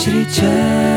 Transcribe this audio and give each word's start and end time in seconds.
Že 0.00 0.04
čriček 0.04 0.89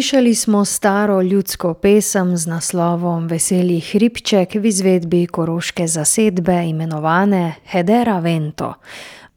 Slišali 0.00 0.34
smo 0.34 0.64
staro 0.64 1.22
ljudsko 1.22 1.74
pesem 1.74 2.36
z 2.36 2.46
naslovom 2.46 3.26
Veseli 3.28 3.80
hribček 3.80 4.54
v 4.54 4.66
izvedbi 4.66 5.26
koroške 5.26 5.86
zasedbe 5.86 6.54
imenovane 6.68 7.54
Hedera 7.66 8.18
Vento. 8.18 8.74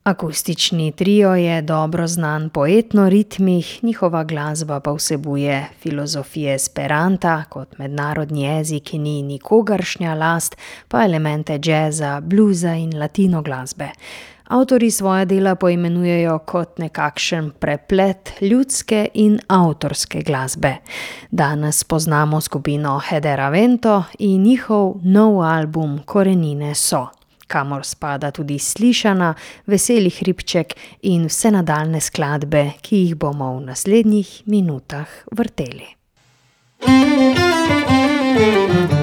Akustični 0.03 0.91
trio 0.91 1.35
je 1.35 1.61
dobro 1.61 2.07
znan 2.07 2.49
po 2.49 2.67
etnoritmih, 2.67 3.83
njihova 3.83 4.23
glasba 4.23 4.79
pa 4.79 4.91
vsebuje 4.91 5.65
filozofije 5.79 6.55
esperanta 6.55 7.43
kot 7.49 7.77
mednarodni 7.77 8.43
jezik, 8.43 8.83
ki 8.83 8.97
ni 8.97 9.21
nikogaršnja 9.21 10.13
last, 10.13 10.55
pa 10.87 11.03
elemente 11.03 11.59
džeza, 11.59 12.21
bluza 12.21 12.73
in 12.75 12.99
latino 12.99 13.41
glasbe. 13.41 13.89
Avtorji 14.53 14.91
svoja 14.91 15.25
dela 15.25 15.55
poimenujejo 15.55 16.39
kot 16.45 16.77
nekakšen 16.77 17.51
preplet 17.59 18.33
ljudske 18.41 19.07
in 19.13 19.39
avtorske 19.47 20.21
glasbe. 20.21 20.75
Danes 21.31 21.83
poznamo 21.83 22.41
skupino 22.41 22.99
Hedera 22.99 23.49
Vento 23.49 24.03
in 24.19 24.43
njihov 24.43 24.99
nov 25.03 25.41
album 25.41 25.99
Korenine 26.05 26.75
so, 26.75 27.07
kamor 27.47 27.85
spada 27.85 28.31
tudi 28.31 28.59
slišana 28.59 29.33
Veseli 29.65 30.09
hribček 30.09 30.75
in 31.01 31.25
vse 31.25 31.51
nadaljne 31.51 32.01
skladbe, 32.01 32.71
ki 32.81 32.97
jih 32.97 33.15
bomo 33.15 33.55
v 33.57 33.65
naslednjih 33.71 34.43
minutah 34.45 35.07
vrteli. 35.31 35.87
Stoji 36.83 39.02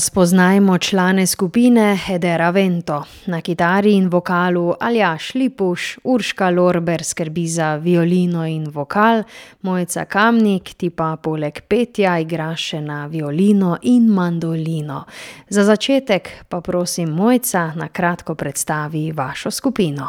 spoznajmo 0.00 0.78
člane 0.78 1.26
skupine 1.26 1.96
Hedera 1.96 2.50
Vento. 2.50 3.02
Na 3.26 3.40
kitari 3.40 3.92
in 3.92 4.08
vokalu 4.08 4.74
Aljaš 4.80 5.34
Lipuš, 5.34 5.98
Urška 6.04 6.50
Lorber 6.50 7.04
skrbi 7.04 7.46
za 7.46 7.76
violino 7.76 8.46
in 8.46 8.68
vokal, 8.70 9.22
Mojca 9.62 10.04
Kamnik 10.04 10.74
ti 10.74 10.90
pa 10.90 11.16
poleg 11.16 11.60
petja 11.68 12.18
igra 12.18 12.54
še 12.56 12.80
na 12.80 13.06
violino 13.06 13.76
in 13.82 14.08
mandolino. 14.08 15.04
Za 15.48 15.64
začetek 15.64 16.30
pa 16.48 16.60
prosim 16.60 17.10
Mojca 17.10 17.72
na 17.76 17.88
kratko 17.88 18.34
predstavi 18.34 19.12
vašo 19.12 19.50
skupino. 19.50 20.08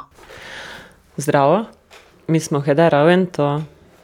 Zdravo, 1.17 1.65
mi 2.27 2.39
smo 2.39 2.61
Hedera 2.61 3.03
Vento, 3.03 3.61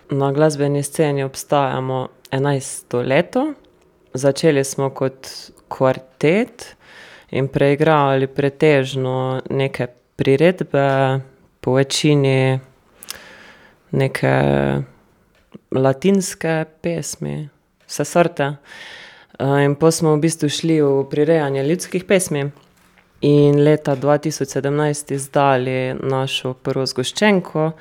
na 0.09 0.31
glasbeni 0.31 0.83
sceni 0.83 1.23
obstajamo 1.23 2.07
enajsto 2.31 3.01
leto. 3.01 3.53
Začeli 4.13 4.63
smo 4.63 4.89
kot 4.89 5.27
kvartet 5.69 6.75
in 7.31 7.47
preigravali 7.47 8.27
pretežno 8.27 9.41
neke 9.49 9.87
priredbe, 10.15 11.19
po 11.61 11.73
večini 11.73 12.59
neke 13.91 14.33
latinske 15.71 16.65
pesmi, 16.81 17.49
vse 17.87 18.05
sorte. 18.05 18.55
in 19.39 19.75
pol 19.75 19.91
smo 19.91 20.15
v 20.15 20.19
bistvu 20.19 20.49
šli 20.49 20.81
v 20.81 21.03
prirejanje 21.09 21.63
ljudskih 21.63 22.05
pesmi 22.05 22.51
in 23.21 23.63
leta 23.63 23.95
dva 23.95 24.17
tisoč 24.17 24.47
sedemnajst 24.47 25.11
izdali 25.11 25.93
našo 25.93 26.53
prvo 26.53 26.85
zgoščenko, 26.85 27.71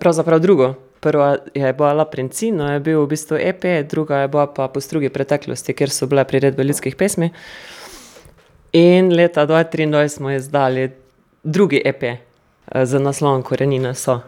pravzaprav 0.00 0.40
drugo. 0.40 0.74
Prva 1.00 1.36
je 1.54 1.72
bila 1.72 1.92
La 1.92 2.04
Princino, 2.04 2.72
je 2.72 2.80
bil 2.80 3.02
v 3.02 3.08
bistvu 3.08 3.36
EP, 3.40 3.64
druga 3.90 4.22
je 4.24 4.28
bila 4.28 4.46
pa 4.46 4.68
Po 4.68 4.80
strugi 4.80 5.08
preteklosti, 5.08 5.74
kjer 5.74 5.90
so 5.90 6.06
bile 6.06 6.24
priredbe 6.24 6.64
ljudskih 6.64 6.96
pesmi. 6.96 7.30
In 8.72 9.14
leta 9.14 9.46
dva 9.46 9.64
triindvajset 9.64 10.16
smo 10.16 10.30
izdali 10.30 10.90
drugi 11.42 11.82
EP, 11.84 12.02
z 12.84 13.00
naslovom 13.00 13.42
Korenine 13.42 13.94
so. 13.94 14.20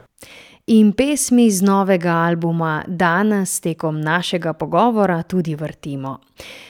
In 0.71 0.93
pesmi 0.93 1.51
z 1.51 1.65
novega 1.67 2.13
albuma 2.13 2.85
danes 2.87 3.57
tekom 3.61 4.01
našega 4.01 4.53
pogovora 4.53 5.23
tudi 5.23 5.55
vrtimo. 5.55 6.19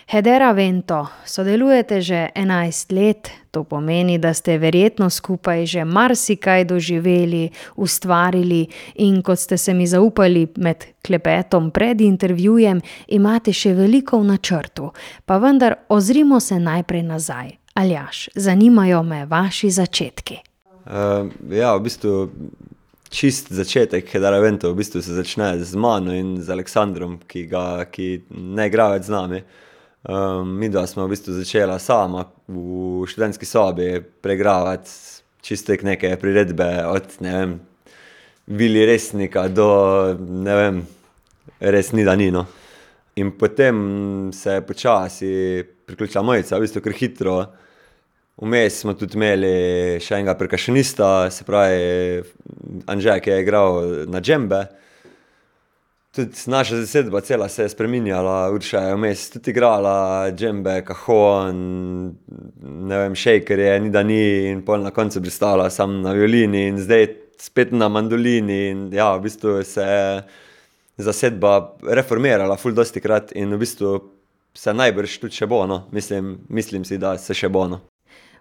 Hedera 0.09 0.53
Vento, 0.53 1.07
sodelujete 1.25 2.01
že 2.01 2.31
enajst 2.35 2.93
let, 2.93 3.31
to 3.51 3.65
pomeni, 3.65 4.17
da 4.19 4.33
ste 4.35 4.57
verjetno 4.59 5.11
skupaj 5.11 5.67
že 5.67 5.85
marsikaj 5.85 6.65
doživeli, 6.65 7.51
ustvarili, 7.77 8.67
in 8.95 9.21
kot 9.23 9.39
ste 9.39 9.59
se 9.59 9.75
mi 9.75 9.87
zaupali 9.87 10.49
med 10.57 10.85
klepetom 11.05 11.71
pred 11.71 12.01
intervjujem, 12.01 12.81
imate 13.09 13.53
še 13.53 13.75
veliko 13.75 14.23
v 14.25 14.33
načrtu. 14.33 14.93
Pa 15.27 15.37
vendar 15.37 15.77
ozrimo 15.89 16.41
se 16.41 16.57
najprej 16.57 17.03
nazaj. 17.03 17.53
Aljaž, 17.75 18.29
zanimajo 18.35 19.03
me 19.03 19.27
vaši 19.27 19.71
začetki. 19.71 20.41
ja, 21.51 21.77
v 21.77 21.81
bistvu 21.85 22.31
čisto 23.11 23.55
začetek 23.55 24.09
Hedera 24.09 24.39
Vento 24.41 24.71
v 24.73 24.79
bistvu 24.81 25.03
se 25.03 25.15
začne 25.15 25.59
z 25.59 25.75
mano 25.75 26.15
in 26.15 26.39
z 26.43 26.51
Aleksandrom, 26.51 27.19
ki 27.27 27.47
ga, 27.51 27.85
ki 27.91 28.31
ne 28.31 28.67
igra 28.71 28.95
več 28.95 29.11
z 29.11 29.15
nami. 29.17 29.43
midva 30.47 30.87
sva 30.87 31.05
v 31.05 31.13
bistvu 31.13 31.35
začela 31.37 31.79
sama 31.79 32.25
v 32.49 33.05
študentski 33.05 33.45
sobi 33.45 34.01
preigravati 34.01 34.89
čisto 35.43 35.73
tako 35.73 35.87
neke 35.87 36.17
priredbe 36.17 36.87
od, 36.87 37.21
ne 37.21 37.33
vem, 37.33 37.61
Willy 38.49 38.87
Resnika 38.87 39.49
do, 39.49 40.17
ne 40.19 40.55
vem, 40.57 40.81
res 41.61 41.93
ni, 41.93 42.05
da 42.05 42.17
ni, 42.17 42.31
no. 42.31 42.47
In 43.17 43.33
potem 43.39 44.31
se 44.33 44.59
je 44.59 44.67
počasi 44.67 45.31
priključila 45.87 46.23
Mojca, 46.23 46.57
v 46.57 46.65
bistvu 46.65 46.83
kar 46.83 46.97
hitro. 46.97 47.37
Vmes 48.41 48.79
smo 48.81 48.95
tudi 48.97 49.19
imeli 49.19 49.49
še 50.01 50.17
enega 50.17 50.33
perkusionista, 50.41 51.29
se 51.29 51.45
pravi 51.45 52.23
Anže, 52.89 53.19
ki 53.21 53.35
je 53.35 53.41
igral 53.43 53.81
na 54.09 54.23
džembe. 54.25 54.63
Tudi 56.17 56.41
naša 56.51 56.81
zasedba 56.81 57.21
cela 57.21 57.49
se 57.49 57.63
je 57.63 57.69
spreminjala, 57.69 58.51
Urša 58.51 58.81
je 58.81 58.95
vmes 58.97 59.27
tudi 59.31 59.53
igrala 59.53 60.31
džembe, 60.33 60.81
cajon, 60.89 61.61
ne 62.89 63.03
vem, 63.03 63.15
šejkerje, 63.15 63.77
ni, 63.85 63.93
da 63.93 64.03
ni, 64.03 64.23
in 64.51 64.65
pol 64.67 64.83
na 64.83 64.91
koncu 64.91 65.21
pristala 65.23 65.69
samo 65.71 66.01
na 66.01 66.17
violini 66.17 66.65
in 66.73 66.81
zdaj 66.81 67.07
spet 67.39 67.77
na 67.77 67.89
mandolini 67.89 68.59
in 68.71 68.89
ja, 68.93 69.13
v 69.17 69.29
bistvu 69.29 69.61
se 69.65 69.85
je 69.85 71.05
zasedba 71.05 71.77
reformirala 71.93 72.57
ful 72.57 72.73
dostikrat 72.75 73.37
in 73.37 73.55
v 73.55 73.61
bistvu 73.63 73.95
se 74.57 74.75
najbrž 74.75 75.21
tudi 75.21 75.39
še 75.39 75.47
bo, 75.47 75.63
no, 75.69 75.85
mislim, 75.93 76.39
mislim 76.49 76.89
si, 76.89 76.99
da 76.99 77.19
se 77.19 77.37
še 77.37 77.49
bo, 77.53 77.69
no. 77.69 77.85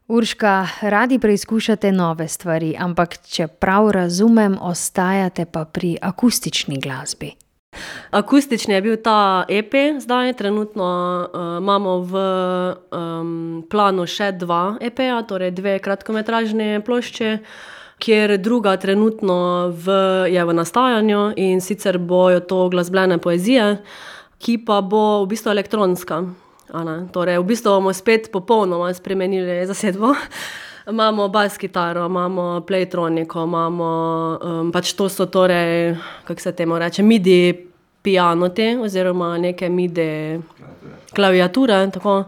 Urška, 0.10 0.68
radi 0.82 1.20
preizkušate 1.20 1.92
nove 1.92 2.26
stvari, 2.28 2.72
ampak 2.80 3.20
če 3.30 3.46
prav 3.48 3.92
razumem, 3.94 4.56
ostajate 4.62 5.46
pa 5.46 5.68
pri 5.70 6.00
akustični 6.02 6.80
glasbi. 6.82 7.30
Akustični 8.18 8.74
je 8.74 8.82
bil 8.82 8.96
ta 9.06 9.46
EP 9.46 9.76
zdaj 10.02 10.34
trenutno, 10.34 10.88
imamo 11.62 11.94
v, 12.10 12.24
planu 13.70 14.08
še 14.10 14.32
dva 14.32 14.80
EP-ja, 14.82 15.22
torej 15.30 15.54
dve 15.54 15.78
kratkometražni 15.78 16.82
plošči, 16.82 17.32
kjer 18.02 18.40
druga 18.42 18.80
trenutno 18.82 19.70
v, 19.70 20.02
je 20.34 20.42
v 20.42 20.58
nastajanju, 20.58 21.24
in 21.38 21.62
sicer 21.62 22.02
bojo 22.02 22.42
to 22.42 22.66
glasbene 22.74 23.22
poezije, 23.22 23.76
ki 24.42 24.58
pa 24.66 24.82
bo 24.82 25.22
v 25.22 25.36
bistvu 25.36 25.54
elektronska, 25.54 26.24
a 26.74 26.84
ne, 26.84 27.08
torej 27.14 27.40
v 27.40 27.44
bistvu 27.44 27.70
bomo 27.70 27.94
spet 27.94 28.32
popolnoma 28.32 28.94
spremenili 28.94 29.66
zasedbo. 29.68 30.14
Imamo 30.90 31.28
bas 31.28 31.58
kitaro, 31.58 32.06
imamo 32.06 32.62
playtroniko, 32.66 33.44
imamo, 33.44 33.90
pač 34.74 34.94
to 34.98 35.10
so 35.10 35.26
torej, 35.26 35.96
kako 36.26 36.42
se 36.42 36.52
temu 36.52 36.80
reče, 36.80 37.04
midi 37.04 37.70
pianoti 38.02 38.78
oziroma 38.82 39.38
neke 39.38 39.70
midi 39.70 40.40
klaviature, 41.16 41.90
tako. 41.94 42.24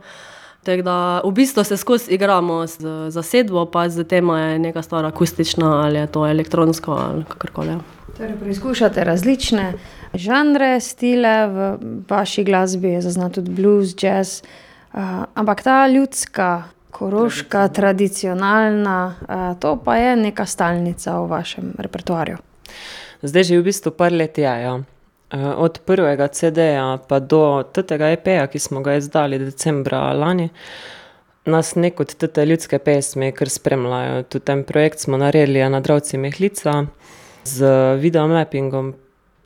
Tako 0.62 0.82
da 0.86 1.22
v 1.26 1.32
bistvu 1.34 1.64
se 1.64 1.78
skozi 1.78 2.12
igramo 2.14 2.68
z 2.68 3.10
zasedbo 3.10 3.66
pa 3.66 3.90
s 3.90 4.04
tem, 4.08 4.30
a 4.30 4.40
je 4.40 4.60
neka 4.60 4.82
stvar 4.82 5.06
akustična 5.06 5.86
ali 5.86 5.98
je 5.98 6.08
to 6.08 6.28
elektronsko 6.28 6.92
ali 6.92 7.24
kakorkoli. 7.24 7.80
Torej 8.18 8.36
preizkušate 8.38 9.04
različne 9.04 9.74
žanre, 10.14 10.80
stile, 10.80 11.36
v 11.48 11.78
vaši 12.10 12.44
glasbi 12.44 12.96
je 12.98 13.02
zaznan 13.02 13.32
tudi 13.32 13.52
blues, 13.52 13.96
džez. 13.96 14.42
ampak 15.36 15.64
ta 15.64 15.88
ljudska, 15.88 16.64
koroška, 16.92 17.68
tradicionalna, 17.68 19.16
to 19.60 19.76
pa 19.86 19.96
je 19.98 20.16
neka 20.16 20.46
stalnica 20.46 21.20
v 21.20 21.28
vašem 21.28 21.74
repertoarju. 21.78 22.38
Zdaj 23.22 23.44
že 23.44 23.60
v 23.60 23.64
bistvu 23.64 23.92
par 23.92 24.12
let 24.12 24.38
je, 24.38 24.44
ja. 24.44 24.80
od 25.56 25.80
prvega 25.86 26.28
cedeja 26.28 26.98
pa 27.08 27.20
do 27.20 27.64
tetega 27.64 28.12
EP-ja, 28.12 28.48
ki 28.48 28.60
smo 28.60 28.82
ga 28.82 28.98
izdali 29.00 29.40
decembra 29.40 30.12
lani, 30.14 30.50
nas 31.46 31.76
neko 31.76 32.04
od 32.04 32.32
te 32.34 32.46
ljudske 32.46 32.80
pesmi 32.80 33.32
kar 33.32 33.50
spremljajo, 33.50 34.24
tudi 34.24 34.52
en 34.52 34.64
projekt 34.64 35.00
smo 35.00 35.18
naredili 35.18 35.64
na 35.70 35.80
Dravci 35.80 36.18
Mehlika 36.18 36.86
z 37.44 37.66
videomappingom, 37.98 38.94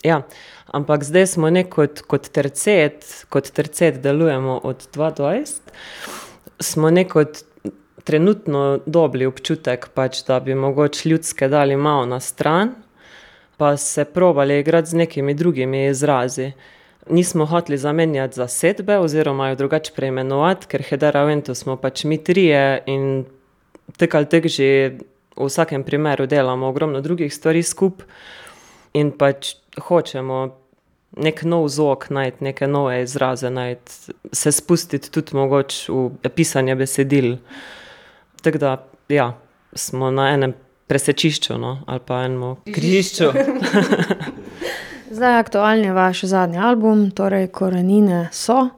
ja. 0.04 0.22
Ampak 0.66 1.04
zdaj 1.04 1.28
smo 1.28 1.50
nekako 1.50 1.76
kot, 1.76 2.02
kot 2.02 2.30
Tercet, 2.30 3.26
kot 3.30 3.52
Tercet 3.52 4.02
delujemo 4.02 4.60
od 4.64 4.88
dva 4.94 5.12
dvajset, 5.12 5.72
smo 6.60 6.90
nekako 6.90 7.32
trenutno 8.04 8.80
dobili 8.86 9.26
občutek 9.26 9.90
pač, 9.94 10.24
da 10.28 10.40
bi 10.40 10.56
mogoče 10.56 11.10
ljudske 11.10 11.48
dali 11.48 11.76
malo 11.76 12.06
na 12.06 12.20
stran 12.20 12.76
pa 13.58 13.78
se 13.78 14.06
probali 14.06 14.60
igrati 14.60 14.90
z 14.90 14.94
nekimi 14.94 15.34
drugimi 15.34 15.88
izrazi. 15.88 16.52
Nismo 17.10 17.46
hoteli 17.46 17.78
zamenjati 17.78 18.36
zasedbe 18.36 18.98
oziroma 18.98 19.50
jo 19.50 19.56
drugače 19.56 19.92
preimenovati, 19.96 20.68
ker 20.68 20.84
Hedera 20.84 21.24
Vento 21.24 21.56
smo 21.56 21.78
pač 21.78 22.04
mi 22.04 22.24
trije 22.24 22.84
in 22.86 23.26
tako 23.98 24.18
ali 24.18 24.30
tako 24.30 24.48
že 24.48 24.98
v 25.36 25.46
vsakem 25.46 25.84
primeru 25.84 26.26
delamo 26.26 26.68
ogromno 26.68 27.02
drugih 27.02 27.34
stvari 27.34 27.64
skupaj. 27.64 28.08
In 28.96 29.12
pač 29.12 29.56
hočemo 29.88 30.40
neki 31.16 31.48
nov 31.48 31.68
zvok 31.72 32.10
najti, 32.16 32.44
neke 32.44 32.68
nove 32.68 33.02
izraze 33.04 33.50
najti, 33.50 34.16
se 34.32 34.52
spustiti 34.52 35.12
tudi 35.12 35.36
mogoče 35.36 35.92
v 35.92 36.30
pisanje 36.36 36.76
besedil. 36.76 37.38
Tako 38.44 38.62
da, 38.62 38.76
ja, 39.10 39.34
smo 39.76 40.12
na 40.12 40.30
enem 40.34 40.54
presečišču, 40.88 41.58
no, 41.60 41.80
ali 41.88 42.04
pa 42.06 42.24
enem 42.28 42.56
križišču. 42.72 43.32
Zdaj 45.16 45.40
aktualni 45.40 45.88
je 45.88 45.94
vaš 45.94 46.22
zadnji 46.22 46.58
album, 46.58 47.12
torej 47.12 47.48
Korenine 47.48 48.30
so. 48.32 48.70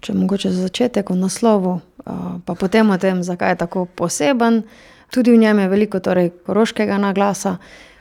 če 0.00 0.12
mogoče 0.14 0.50
za 0.50 0.68
začetek 0.68 1.10
o 1.10 1.14
naslovu, 1.16 1.80
pa 2.44 2.54
potem 2.54 2.90
o 2.90 2.98
tem, 2.98 3.22
zakaj 3.22 3.50
je 3.50 3.58
tako 3.64 3.84
poseben. 3.84 4.62
Tudi 5.10 5.32
v 5.32 5.40
njem 5.40 5.58
je 5.58 5.68
veliko 5.68 6.00
torej 6.00 6.30
koroškega 6.46 6.98
naglasa, 6.98 7.56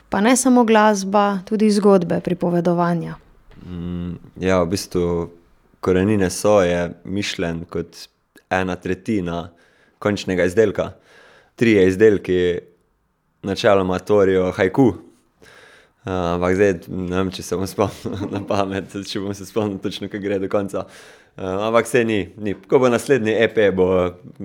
pa 0.10 0.22
ne 0.22 0.36
samo 0.38 0.64
glasba, 0.64 1.40
tudi 1.46 1.72
zgodbe, 1.72 2.20
pripovedovanja. 2.22 3.16
ja, 4.40 4.62
v 4.64 4.70
bistvu 4.70 5.30
Korenine 5.80 6.30
so 6.30 6.62
je 6.62 6.94
mišljeno 7.04 7.66
kot 7.70 8.08
ena 8.50 8.76
tretjina 8.76 9.50
končnega 10.00 10.46
izdelka. 10.46 10.92
Trije 11.56 11.88
izdelki, 11.88 12.60
načeloma 13.44 14.00
tvorijo 14.00 14.52
haiku. 14.52 14.94
Uh, 16.06 16.12
Ampak 16.36 16.56
zdaj 16.56 16.74
ne 16.88 17.18
vem, 17.18 17.30
če 17.34 17.42
se 17.42 17.58
bom 17.58 17.66
spomnil 17.66 18.28
na 18.36 18.42
pamet, 18.46 18.94
če 19.10 19.22
bom 19.24 19.34
se 19.34 19.48
spomnil 19.48 19.80
točno, 19.82 20.10
kaj 20.12 20.22
gre 20.22 20.38
do 20.42 20.50
konca. 20.52 20.84
Uh, 21.36 21.66
ampak 21.66 21.90
se 21.90 22.04
ni, 22.06 22.20
ni. 22.38 22.54
Ko 22.70 22.78
bo 22.80 22.92
naslednji 22.94 23.34
EP, 23.42 23.58
bo 23.76 23.88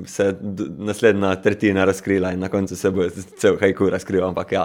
se 0.09 0.31
naslednja 0.81 1.35
tretjina 1.45 1.85
razkrila 1.85 2.33
in 2.33 2.41
na 2.41 2.49
koncu 2.49 2.77
se 2.77 2.91
bo 2.91 3.05
cel 3.13 3.61
haiku 3.61 3.91
razkril. 3.93 4.25
Ampak 4.31 4.57
ja, 4.57 4.65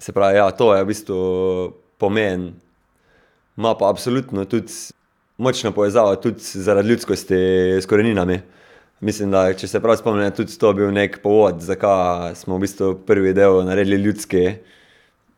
se 0.00 0.12
pravi, 0.12 0.36
ja, 0.36 0.50
to 0.50 0.72
je 0.74 0.84
v 0.84 0.88
bistvu 0.88 1.18
pomen. 2.00 2.54
Ma 3.56 3.74
pa 3.76 3.90
absolutno 3.90 4.44
tudi 4.48 4.72
močno 5.40 5.72
povezavo 5.72 6.16
tudi 6.16 6.40
zaradi 6.40 6.88
ljudskosti 6.88 7.34
s 7.80 7.86
koreninami. 7.86 8.40
Mislim, 9.00 9.30
da 9.30 9.46
če 9.56 9.68
se 9.68 9.80
prav 9.80 9.96
spomnim, 9.96 10.24
je 10.24 10.34
tudi 10.42 10.58
to 10.60 10.72
bil 10.76 10.90
nek 10.92 11.22
povod, 11.22 11.62
zakaj 11.64 12.34
smo 12.36 12.58
v 12.58 12.66
bistvu 12.66 12.90
prvi 13.08 13.32
del 13.36 13.62
naredili 13.64 13.96
ljudski 13.96 14.42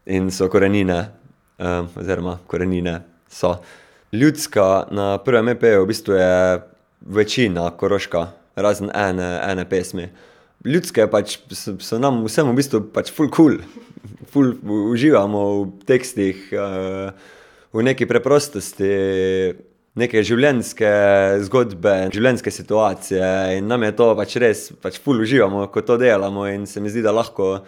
in 0.06 0.30
so 0.34 0.48
korenine, 0.50 0.98
um, 1.58 1.88
oziroma 1.98 2.38
korenine 2.46 3.00
so. 3.30 3.56
Ljudska 4.12 4.88
na 4.90 5.18
prvem 5.24 5.54
EP-ju 5.54 5.84
v 5.84 5.88
bistvu 5.88 6.18
je 6.18 6.32
večina 7.00 7.70
koroška, 7.70 8.26
razen 8.56 8.90
ene, 8.94 9.30
ene 9.46 9.64
pesmi. 9.68 10.08
Ljudske 10.62 11.08
pač 11.10 11.40
so, 11.50 11.74
so 11.82 11.98
nam 11.98 12.20
vsem 12.28 12.46
v 12.46 12.54
bistvu 12.60 12.80
pač 12.94 13.10
full 13.10 13.30
cool, 13.34 13.58
full 14.30 14.54
uživamo 14.92 15.42
v 15.58 15.84
tekstih, 15.88 16.44
uh, 16.54 17.10
v 17.74 17.84
neki 17.88 18.06
preprostosti, 18.06 18.92
neke 19.98 20.22
življenjske 20.24 20.92
zgodbe, 21.48 21.96
življenjske 22.14 22.54
situacije 22.54 23.58
in 23.58 23.66
nam 23.68 23.82
je 23.82 23.92
to 23.98 24.08
pač 24.16 24.38
res, 24.38 24.64
pač 24.78 25.00
full 25.02 25.24
uživamo, 25.24 25.66
ko 25.74 25.82
to 25.82 25.98
delamo 26.00 26.46
in 26.48 26.68
se 26.70 26.80
mi 26.80 26.92
zdi, 26.92 27.02
da 27.02 27.12
lahko 27.12 27.64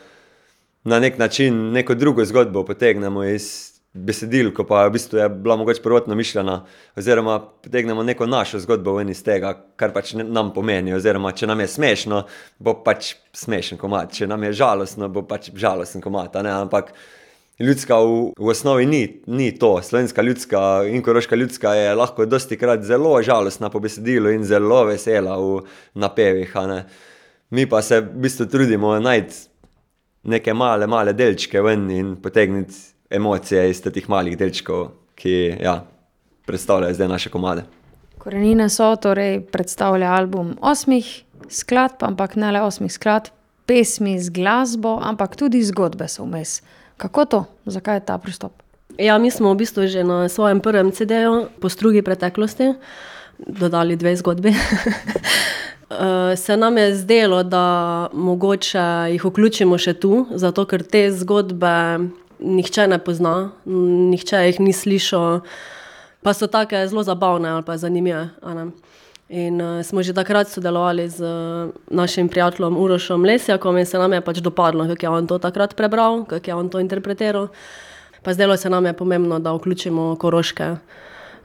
na 0.86 1.00
nek 1.02 1.18
način 1.18 1.72
neko 1.74 1.98
drugo 1.98 2.24
zgodbo 2.24 2.62
potegnemo 2.68 3.24
iz 3.26 3.73
besedil, 3.94 4.50
ko 4.50 4.66
pa 4.66 4.84
v 4.88 4.96
bistvu 4.96 5.18
je 5.20 5.28
bila 5.30 5.56
mogoče 5.56 5.82
prvotno 5.82 6.14
mišljena, 6.18 6.64
oziroma 6.98 7.38
potegnemo 7.62 8.02
neko 8.02 8.26
našo 8.26 8.58
zgodbo 8.58 8.96
ven 8.98 9.08
iz 9.08 9.22
tega, 9.22 9.54
kar 9.76 9.92
pač 9.94 10.12
nam 10.18 10.50
pomeni, 10.54 10.94
oziroma 10.94 11.30
če 11.32 11.46
nam 11.46 11.62
je 11.62 11.68
smešno, 11.70 12.24
bo 12.58 12.74
pač 12.84 13.14
smešen 13.32 13.78
komat, 13.78 14.12
če 14.18 14.26
nam 14.26 14.42
je 14.48 14.52
žalostno, 14.58 15.08
bo 15.08 15.22
pač 15.22 15.52
žalosten 15.54 16.02
komat, 16.02 16.34
ampak 16.42 16.90
ljudska 17.62 18.00
v, 18.02 18.16
v 18.34 18.50
osnovi 18.50 18.86
ni, 18.90 19.02
ni 19.30 19.52
to, 19.58 19.76
slovenska 19.82 20.22
ljudska 20.26 20.62
in 20.90 21.02
koroška 21.02 21.38
ljudska 21.38 21.74
je 21.78 21.94
lahko 21.94 22.26
dosti 22.26 22.58
krat 22.58 22.82
zelo 22.82 23.14
žalostna 23.22 23.70
po 23.70 23.78
besedilu 23.80 24.34
in 24.34 24.42
zelo 24.44 24.84
vesela 24.90 25.38
v 25.38 25.62
napevih. 25.94 26.56
Mi 27.50 27.68
pa 27.70 27.82
se 27.82 28.00
v 28.00 28.26
bistvu 28.26 28.48
trudimo 28.50 28.96
najti 28.98 29.46
neke 30.24 30.54
male, 30.54 30.86
male 30.90 31.12
delčke 31.12 31.62
ven 31.62 31.86
in 31.94 32.16
potegniti 32.18 32.93
emocije 33.14 33.70
iz 33.70 33.80
teh 33.82 34.08
malih 34.08 34.36
delčkov, 34.38 34.90
ki 35.14 35.56
ja, 35.62 35.84
predstavljajo 36.46 36.94
zdaj 36.94 37.08
naše 37.08 37.30
komade. 37.30 37.64
Korenine 38.18 38.68
so 38.72 38.88
torej 38.96 39.40
predstavlja 39.52 40.12
album 40.12 40.54
osmih 40.60 41.06
skladb, 41.48 42.02
ampak 42.02 42.36
ne 42.36 42.52
le 42.52 42.62
osmih 42.64 42.92
skladb, 42.92 43.32
pesmi 43.66 44.18
z 44.20 44.32
glasbo, 44.32 44.98
ampak 45.02 45.36
tudi 45.36 45.62
zgodbe 45.64 46.08
so 46.08 46.24
vmes. 46.24 46.60
Kako 46.96 47.24
to? 47.24 47.44
Zakaj 47.66 47.96
je 47.96 48.06
ta 48.06 48.18
pristop? 48.18 48.52
Ja, 48.98 49.18
mi 49.18 49.30
smo 49.30 49.50
v 49.52 49.64
bistvu 49.64 49.86
že 49.90 50.04
na 50.04 50.28
svojem 50.28 50.60
prvem 50.60 50.92
CD-ju 50.92 51.50
po 51.60 51.68
strugi 51.68 52.02
preteklosti 52.02 52.74
dodali 53.38 53.96
dve 53.96 54.16
zgodbi. 54.16 54.54
Eh, 55.90 56.36
Se 56.36 56.56
nam 56.56 56.78
je 56.78 56.94
zdelo, 56.94 57.42
da 57.42 58.08
mogoče 58.12 59.12
jih 59.12 59.24
vključimo 59.24 59.78
še 59.78 59.92
tu, 59.94 60.26
zato 60.32 60.64
ker 60.64 60.82
te 60.82 61.10
zgodbe 61.12 61.98
nihče 62.40 62.86
ne 62.88 62.98
pozna, 62.98 63.52
nihče 63.64 64.44
jih 64.46 64.60
ni 64.60 64.72
slišal, 64.72 65.40
pa 66.22 66.34
so 66.34 66.46
take 66.46 66.86
zelo 66.88 67.02
zabavne 67.02 67.48
ali 67.48 67.62
pa 67.66 67.76
zanimive. 67.76 68.28
In 69.28 69.60
uh, 69.60 69.82
smo 69.82 70.02
že 70.02 70.12
takrat 70.12 70.48
sodelovali 70.48 71.08
z 71.08 71.24
uh, 71.24 71.72
našim 71.90 72.28
prijateljem 72.28 72.76
Urošom 72.76 73.24
Lesjakom 73.24 73.78
in 73.78 73.86
se 73.86 73.98
nam 73.98 74.12
je 74.12 74.20
pač 74.20 74.38
dopadlo, 74.38 74.84
kako 74.86 75.06
je 75.06 75.10
on 75.10 75.26
to 75.26 75.38
takrat 75.38 75.76
prebral, 75.76 76.24
kako 76.24 76.50
je 76.50 76.54
on 76.54 76.68
to 76.68 76.80
interpretiral. 76.80 77.48
Pa 78.22 78.32
zdelo 78.32 78.56
se 78.56 78.70
nam 78.70 78.86
je 78.86 78.92
pomembno, 78.92 79.38
da 79.38 79.52
vključimo 79.52 80.16
koroške 80.16 80.76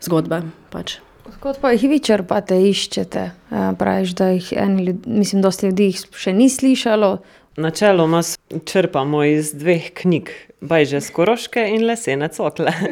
zgodbe. 0.01 0.41
Pač. 0.69 0.99
Kot 1.39 1.59
pa 1.61 1.71
jih 1.75 1.85
vi 1.89 1.99
črpate, 2.01 2.57
iščete? 2.69 3.23
Eh, 3.51 3.71
Praviš, 3.79 4.15
da 4.17 4.31
jih 4.33 4.53
eni 4.57 4.85
ljudje, 4.85 5.13
mislim, 5.19 5.41
dosti 5.41 5.69
ljudi 5.69 5.91
jih 5.91 6.01
še 6.17 6.33
ni 6.33 6.49
slišalo. 6.49 7.17
Načeloma 7.59 8.21
črpamo 8.65 9.23
iz 9.27 9.51
dveh 9.53 9.91
knjig, 9.93 10.31
Bajže 10.61 11.01
Skoroške 11.01 11.63
in 11.75 11.85
Lesene 11.87 12.27
cokle. 12.27 12.73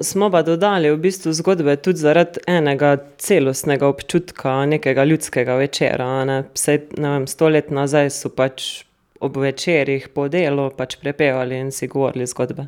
Smo 0.00 0.30
pa 0.30 0.42
dodali 0.42 0.90
v 0.90 0.96
bistvu 0.96 1.32
zgodbe 1.36 1.76
tudi 1.76 2.00
zaradi 2.00 2.40
enega 2.48 2.96
celostnega 3.18 3.88
občutka 3.88 4.66
nekega 4.66 5.04
ljudskega 5.04 5.54
večera. 5.60 6.24
Ne? 6.24 6.44
Sej, 6.54 6.86
ne 6.96 7.10
vem, 7.14 7.26
sto 7.28 7.50
let 7.52 7.70
nazaj 7.70 8.10
so 8.10 8.30
pač 8.32 8.84
ob 9.20 9.36
večerjih 9.36 10.08
po 10.14 10.28
delu 10.32 10.70
pač 10.76 10.96
prepevali 10.96 11.58
in 11.60 11.72
si 11.72 11.86
govorili 11.86 12.26
zgodbe. 12.26 12.66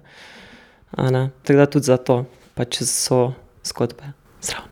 Tako 0.92 1.56
da 1.56 1.66
tudi 1.66 1.88
zato 1.88 2.24
pač 2.54 2.82
so 2.84 3.32
zgodbe 3.64 4.12
zraven. 4.42 4.68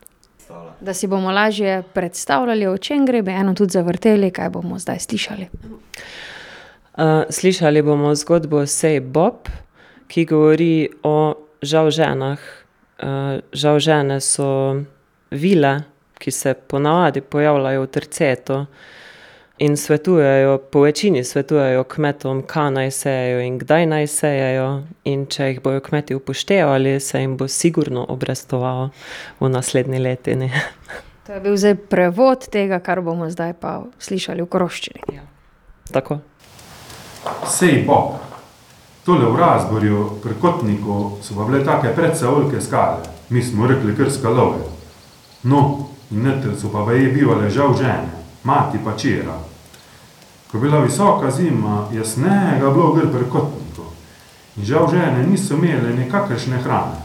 Da 0.81 0.95
si 0.95 1.07
bomo 1.07 1.31
lažje 1.33 1.83
predstavljali, 1.93 2.67
o 2.67 2.77
čem 2.79 3.07
gre, 3.07 3.23
bi 3.23 3.31
eno 3.31 3.55
tudi 3.55 3.73
zavrteli, 3.73 4.31
kaj 4.31 4.51
bomo 4.51 4.79
zdaj 4.79 4.99
slišali. 4.99 5.49
Slišali 7.31 7.83
bomo 7.83 8.15
zgodbo 8.15 8.67
Sej 8.67 9.01
Bob, 9.01 9.49
ki 10.09 10.25
govori 10.29 10.91
o 11.03 11.35
žal 11.63 11.91
ženah. 11.91 12.41
Uh, 13.01 13.41
žal 13.57 13.79
žene 13.81 14.21
so 14.21 14.77
vile, 15.33 15.79
ki 16.21 16.31
se 16.31 16.53
ponavadi 16.55 17.21
pojavljajo 17.21 17.83
v 17.83 17.87
tercetu 17.87 18.67
in 19.59 19.77
svetujejo, 19.77 20.59
po 20.59 20.81
večini 20.81 21.25
svetujejo 21.25 21.85
kmetom, 21.85 22.43
kaj 22.43 22.71
naj 22.71 22.91
sejejo 22.91 23.41
in 23.41 23.59
kdaj 23.59 23.87
naj 23.87 24.07
sejejo. 24.07 24.69
In 25.05 25.27
če 25.27 25.51
jih 25.51 25.63
bojo 25.65 25.81
kmeti 25.81 26.15
upoštevali, 26.15 27.01
se 27.01 27.21
jim 27.21 27.37
bo 27.37 27.49
sigurno 27.49 28.05
obrestovalo 28.09 28.91
v 29.41 29.49
naslednji 29.49 29.99
letini. 29.99 30.51
To 31.27 31.33
je 31.33 31.41
bil 31.41 31.57
zdaj 31.57 31.77
prevod 31.89 32.49
tega, 32.53 32.81
kar 32.81 33.01
bomo 33.01 33.31
zdaj 33.31 33.53
pa 33.61 33.83
slišali 33.99 34.43
v 34.43 34.49
koroščini. 34.49 35.21
Tako. 35.93 36.21
Sej 37.47 37.85
Bob. 37.87 38.21
Tole 39.05 39.25
v 39.25 39.37
Razborju, 39.37 40.21
pri 40.23 40.35
Kotniku, 40.41 41.19
so 41.23 41.35
pa 41.35 41.45
bile 41.45 41.65
take 41.65 41.93
predvsej 41.97 42.29
velike 42.29 42.61
skale. 42.61 43.03
Mi 43.29 43.43
smo 43.43 43.67
rekli 43.67 43.97
kar 43.97 44.13
skalove. 44.13 44.65
No, 45.43 45.89
in 46.11 46.23
noter 46.23 46.53
so 46.61 46.69
pa 46.69 46.85
baje 46.85 47.09
bivale 47.09 47.51
žal 47.51 47.75
žene, 47.77 48.13
mati 48.45 48.79
pa 48.85 48.93
čera. 48.97 49.35
Ko 50.51 50.57
je 50.57 50.61
bila 50.61 50.81
visoka 50.81 51.31
zima, 51.31 51.89
je 51.93 52.05
snega 52.05 52.71
bilo 52.71 52.93
gr 52.93 53.09
pri 53.09 53.25
Kotniku. 53.31 53.89
In 54.57 54.65
žal 54.65 54.89
žene 54.91 55.27
niso 55.27 55.55
imele 55.55 55.97
nikakršne 55.97 56.61
hrane. 56.61 57.01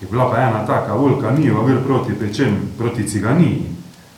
Je 0.00 0.06
bila 0.10 0.30
pa 0.30 0.38
ena 0.38 0.66
taka 0.66 0.94
velika 0.94 1.30
niva 1.30 1.66
gr 1.66 1.82
proti 1.86 2.12
pečem, 2.14 2.72
proti 2.78 3.08
ciganiji. 3.08 3.66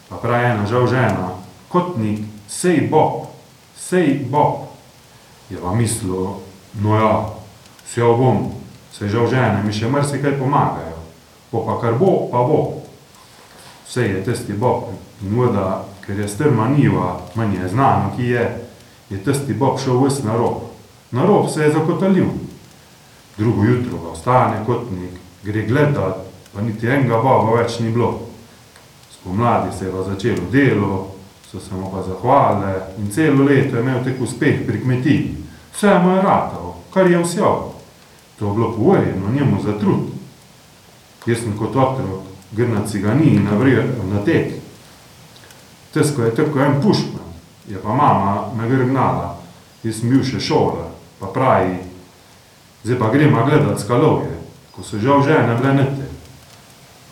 Pa 0.08 0.16
pravi 0.16 0.44
ena 0.44 0.66
žal 0.66 0.86
žena, 0.86 1.32
Kotnik, 1.68 2.20
sej 2.48 2.88
Bob, 2.90 3.26
sej 3.76 4.26
Bob. 4.30 4.69
Je 5.50 5.58
pa 5.58 5.74
mislil, 5.74 6.26
no 6.80 6.96
ja, 6.96 7.26
vse 7.86 8.00
bom, 8.00 8.52
se 8.92 9.08
žal 9.08 9.26
žene 9.26 9.62
mi 9.64 9.72
še 9.74 9.88
marsikaj 9.90 10.38
pomagajo, 10.38 11.00
po 11.50 11.64
pa 11.66 11.80
kar 11.82 11.98
bo, 11.98 12.28
pa 12.30 12.44
bo. 12.46 12.60
Vse 13.88 14.06
je 14.06 14.22
tisti 14.22 14.54
Bob 14.54 14.92
in 15.24 15.34
voda, 15.34 15.82
ker 16.06 16.20
je 16.20 16.28
strma 16.28 16.68
niva, 16.70 17.16
manj 17.34 17.56
je 17.58 17.68
znano, 17.74 18.12
ki 18.16 18.30
je, 18.30 18.44
je 19.10 19.18
tisti 19.26 19.54
Bob 19.58 19.80
šel 19.82 19.98
ves 20.04 20.22
na 20.22 20.38
rob. 20.38 20.68
Na 21.10 21.26
rob 21.26 21.50
se 21.50 21.64
je 21.64 21.72
zakotalil. 21.74 22.30
Drugo 23.38 23.64
jutro 23.64 23.98
ga 23.98 24.12
ostane 24.14 24.62
kotnik, 24.66 25.18
gre 25.42 25.66
gledat, 25.66 26.22
pa 26.54 26.62
niti 26.62 26.86
enega 26.86 27.18
Boba 27.18 27.58
več 27.58 27.80
ni 27.80 27.90
bilo. 27.90 28.28
Spomladi 29.10 29.74
se 29.74 29.88
je 29.88 29.92
pa 29.92 30.04
začelo 30.06 30.46
delo, 30.52 31.09
so 31.50 31.60
se 31.60 31.74
mu 31.74 31.90
pa 31.90 32.02
zahvalile 32.02 32.94
in 32.98 33.10
celo 33.10 33.44
leto 33.44 33.76
je 33.76 33.82
imel 33.82 34.04
tek 34.04 34.20
uspeh 34.20 34.66
pri 34.66 34.80
kmetiji. 34.80 35.36
Vse 35.74 35.98
mu 35.98 36.10
je 36.10 36.22
ratal, 36.22 36.74
kar 36.94 37.10
je 37.10 37.18
vsel. 37.22 37.72
To 38.38 38.46
je 38.46 38.54
bilo 38.54 38.72
povorjeno 38.72 39.32
njemu 39.34 39.62
za 39.64 39.78
trud. 39.78 40.00
Jaz 41.26 41.38
sem 41.38 41.58
kot 41.58 41.76
otrok 41.76 42.22
gr 42.52 42.68
na 42.68 42.86
ciganiji 42.86 43.38
navril 43.38 43.82
na 44.12 44.24
tek. 44.24 44.52
Tesko 45.94 46.22
je 46.22 46.34
tako 46.34 46.60
en 46.60 46.82
pušman, 46.82 47.30
je 47.68 47.78
pa 47.82 47.88
mama 47.88 48.52
me 48.56 48.68
gr 48.68 48.84
gnala. 48.84 49.38
Jaz 49.82 50.00
sem 50.00 50.10
bil 50.10 50.22
še 50.24 50.40
šola, 50.40 50.90
pa 51.18 51.26
pravi, 51.26 51.76
zdaj 52.84 52.98
pa 52.98 53.10
gremo 53.10 53.44
gledat 53.44 53.80
skalovje, 53.80 54.38
ko 54.70 54.82
so 54.82 54.98
žal 54.98 55.22
žene 55.22 55.56
bile 55.58 55.74
nete. 55.74 56.08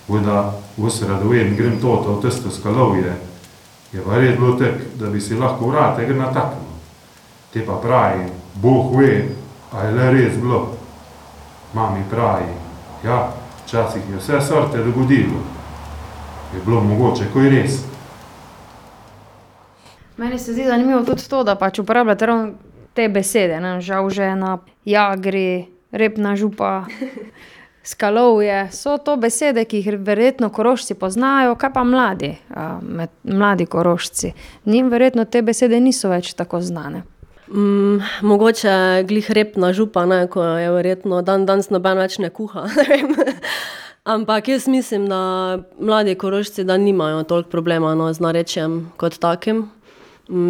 Voda 0.08 0.54
vse 0.76 1.08
radovedno 1.08 1.56
grem 1.56 1.80
to, 1.80 1.96
to 2.04 2.20
testo 2.22 2.50
skalovje, 2.50 3.16
je 3.92 4.02
pa 4.04 4.16
res 4.16 4.36
bilo 4.36 4.52
tako, 4.52 4.90
da 5.00 5.10
bi 5.10 5.20
si 5.20 5.34
lahko 5.34 5.68
vrate 5.68 6.06
gre 6.06 6.14
nataknil. 6.14 6.68
Te 7.52 7.66
pa 7.66 7.72
pravi, 7.82 8.26
Bog 8.54 8.96
ve, 8.96 9.28
a 9.72 9.84
je 9.84 9.92
le 9.92 10.10
res 10.12 10.36
bilo. 10.36 10.74
Mami 11.74 12.04
pravi, 12.10 12.48
ja, 13.04 13.32
včasih 13.64 14.02
je 14.10 14.16
vse 14.16 14.40
sorte 14.40 14.78
dogodilo. 14.84 15.40
Je 16.54 16.60
bilo 16.64 16.80
mogoče, 16.80 17.28
ko 17.32 17.40
je 17.40 17.50
res. 17.50 17.80
Meni 20.16 20.38
se 20.38 20.52
zdi 20.52 20.64
zanimivo 20.64 21.02
tudi 21.04 21.28
to, 21.28 21.44
da 21.44 21.54
pač 21.54 21.78
uporabljate 21.78 22.26
ravno 22.26 22.50
te 22.94 23.08
besede, 23.08 23.60
ne, 23.60 23.80
žal 23.80 24.10
žena, 24.10 24.58
jagri, 24.84 25.68
repna 25.92 26.36
župa, 26.36 26.84
skalovje. 27.88 28.68
So 28.72 28.98
to 28.98 29.16
besede, 29.16 29.64
ki 29.64 29.80
jih 29.80 30.00
verjetno 30.04 30.50
Korošci 30.52 30.94
poznajo, 30.94 31.54
kaj 31.56 31.72
pa 31.72 31.84
mladi, 31.84 32.34
med 32.82 33.14
mladi 33.22 33.66
Korošci. 33.66 34.32
Njim 34.64 34.90
verjetno 34.92 35.24
te 35.24 35.42
besede 35.42 35.80
niso 35.80 36.10
več 36.12 36.34
tako 36.36 36.60
znane. 36.60 37.02
mogoče 38.22 39.04
glih 39.08 39.30
repna 39.30 39.72
župa, 39.72 40.04
ne, 40.06 40.26
ko 40.28 40.42
je 40.44 40.70
verjetno 40.70 41.22
dandanes 41.22 41.70
noben 41.70 41.96
več 41.96 42.18
ne 42.18 42.28
kuha, 42.30 42.66
ne. 42.76 43.32
Ampak 44.04 44.48
jaz 44.48 44.68
mislim, 44.68 45.06
da 45.08 45.58
mladi 45.80 46.14
Korošci, 46.14 46.64
da 46.64 46.76
nimajo 46.76 47.22
toliko 47.22 47.50
problema, 47.50 47.94
no, 47.94 48.12
z 48.12 48.20
narečjem 48.20 48.92
kot 48.96 49.18
takim. 49.18 49.70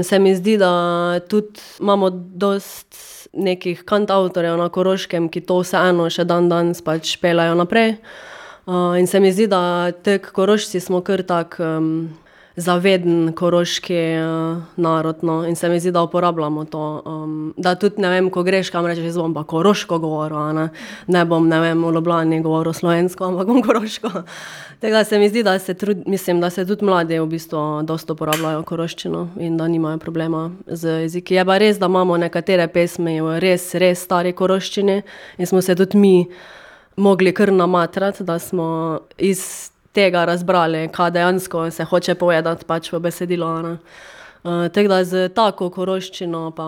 se 0.03 0.19
mi 0.19 0.35
zdi, 0.37 0.57
da 0.59 1.21
tudi 1.29 1.61
imamo 1.81 2.11
dosti 2.11 3.18
nekih 3.33 3.83
kantavtorjev 3.85 4.57
na 4.57 4.69
Koroškem, 4.69 5.29
ki 5.29 5.45
to 5.47 5.61
vseeno 5.63 6.09
še 6.11 6.25
dandanes 6.29 6.83
pač 6.83 7.17
peljejo 7.21 7.55
naprej. 7.59 7.97
in 8.99 9.07
se 9.07 9.21
mi 9.21 9.33
zdi, 9.33 9.47
da 9.47 9.93
tako 9.93 10.33
Korošci 10.33 10.81
smo 10.81 11.01
kar 11.01 11.23
tak, 11.23 11.57
zaveden 12.59 13.33
koroški, 13.39 13.97
narod, 14.77 15.23
no, 15.23 15.39
in 15.47 15.57
se 15.57 15.69
mi 15.69 15.81
zdi, 15.81 15.93
da 15.95 16.03
uporabljamo 16.03 16.65
to, 16.65 16.85
da 17.57 17.75
tudi, 17.79 18.03
ne 18.03 18.11
vem, 18.11 18.31
ko 18.31 18.43
greš 18.43 18.71
kam, 18.75 18.87
rečeš: 18.87 19.05
"Jaz 19.05 19.19
bom 19.19 19.35
pa 19.35 19.45
koroško 19.45 19.99
govoril, 19.99 20.53
ne." 20.53 20.69
Ne 21.07 21.25
bom, 21.25 21.49
ne 21.49 21.61
vem, 21.61 21.85
v 21.85 21.93
Ljubljani 21.95 22.43
govoril 22.43 22.73
slovensko, 22.73 23.25
ampak 23.25 23.47
bom 23.47 23.63
koroško. 23.67 24.11
Da 24.83 25.05
se 25.05 25.19
mi 25.19 25.29
zdi, 25.29 25.43
da 25.43 25.59
se 25.59 25.75
mislim, 26.07 26.41
da 26.41 26.51
se 26.51 26.67
tudi 26.67 26.85
mladi 26.85 27.19
v 27.19 27.27
bistvu 27.27 27.83
dosti 27.83 28.13
uporabljajo 28.13 28.63
koroščino 28.63 29.29
in 29.41 29.57
da 29.57 29.69
nimajo 29.69 29.99
problema 29.99 30.51
z 30.67 31.03
jeziki. 31.03 31.35
Je 31.35 31.45
pa 31.45 31.59
res, 31.59 31.79
da 31.79 31.87
imamo 31.87 32.17
nekatere 32.17 32.69
pesmi 32.69 33.21
v 33.21 33.39
res, 33.41 33.75
res 33.75 34.05
stari 34.05 34.33
koroščini 34.33 35.03
in 35.39 35.47
smo 35.47 35.63
se 35.63 35.75
tudi 35.75 35.99
mi 35.99 36.29
mogli 36.97 37.33
kar 37.33 37.53
namatrati, 37.53 38.25
da 38.25 38.39
smo 38.39 38.99
iz 39.19 39.71
tega 39.99 40.25
razbrali, 40.25 40.87
kaj 40.95 41.11
dejansko 41.11 41.71
se 41.71 41.85
hoče 41.85 42.15
povedati 42.15 42.65
pač 42.65 42.93
v 42.93 43.01
besedilu, 43.03 43.47
a 43.47 43.63
ne. 43.63 43.77
tako 44.71 44.89
da 44.89 45.03
s 45.05 45.27
tako 45.35 45.71
koroščino 45.75 46.51
pa, 46.57 46.67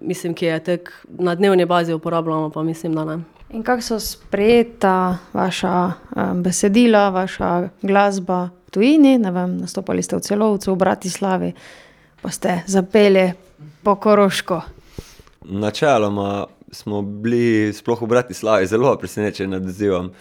mislim, 0.00 0.34
ki 0.34 0.46
je 0.46 0.58
tako 0.68 1.18
na 1.18 1.34
dnevni 1.34 1.66
bazi 1.66 1.92
uporabljamo, 1.92 2.50
pa 2.54 2.62
mislim, 2.62 2.94
da 2.94 3.04
ne. 3.04 3.18
In 3.50 3.64
kako 3.66 3.82
so 3.82 3.98
sprejeta 3.98 5.18
vaša, 5.34 5.92
besedila, 6.38 7.08
vaša 7.10 7.68
glasba 7.82 8.44
v 8.66 8.70
tujini, 8.70 9.18
ne 9.18 9.34
vem, 9.34 9.58
nastopali 9.58 10.02
ste 10.06 10.20
v 10.20 10.22
Celovcu, 10.22 10.70
v 10.70 10.78
Bratislavi, 10.78 11.52
pa 12.22 12.30
ste 12.30 12.60
zapeli 12.70 13.32
po 13.82 13.96
koroško. 13.98 14.60
Načeloma 15.50 16.46
smo 16.70 17.02
bili, 17.02 17.72
sploh 17.74 18.06
v 18.06 18.14
Bratislavi, 18.14 18.70
zelo 18.70 18.94
presenečeni 18.96 19.58
nad 19.58 19.66
odzivom. 19.66 20.12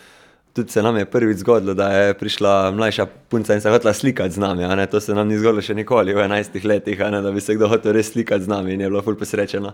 Tudi 0.59 0.71
se 0.71 0.81
nam 0.83 0.97
je 0.97 1.05
prvič 1.05 1.37
zgodilo, 1.37 1.73
da 1.73 1.87
je 1.87 2.13
prišla 2.13 2.71
mlajša 2.71 3.05
punca 3.29 3.55
in 3.55 3.61
se 3.61 3.69
hotela 3.69 3.93
slikati 3.93 4.33
z 4.35 4.37
nami, 4.37 4.87
to 4.91 4.99
se 4.99 5.13
nam 5.15 5.27
ni 5.27 5.37
zgodilo 5.39 5.61
še 5.63 5.73
nikoli 5.73 6.11
v 6.13 6.25
enajstih 6.25 6.65
letih, 6.65 6.99
a 6.99 7.07
ne, 7.13 7.21
da 7.23 7.31
bi 7.31 7.39
se 7.39 7.55
kdo 7.55 7.69
hotel 7.71 7.95
res 7.95 8.11
slikati 8.11 8.43
z 8.43 8.51
nami, 8.51 8.73
in 8.73 8.81
je 8.83 8.89
bila 8.89 9.01
ful 9.05 9.15
presrečena. 9.15 9.71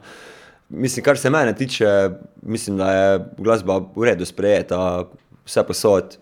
Mislim, 0.70 1.04
kar 1.04 1.18
se 1.18 1.30
mene 1.34 1.56
tiče, 1.58 1.90
mislim, 2.46 2.78
da 2.78 2.92
je 2.94 3.18
glasba 3.38 3.80
v 3.96 4.06
redu 4.12 4.30
sprejeta 4.30 5.08
vsepovsod. 5.46 6.20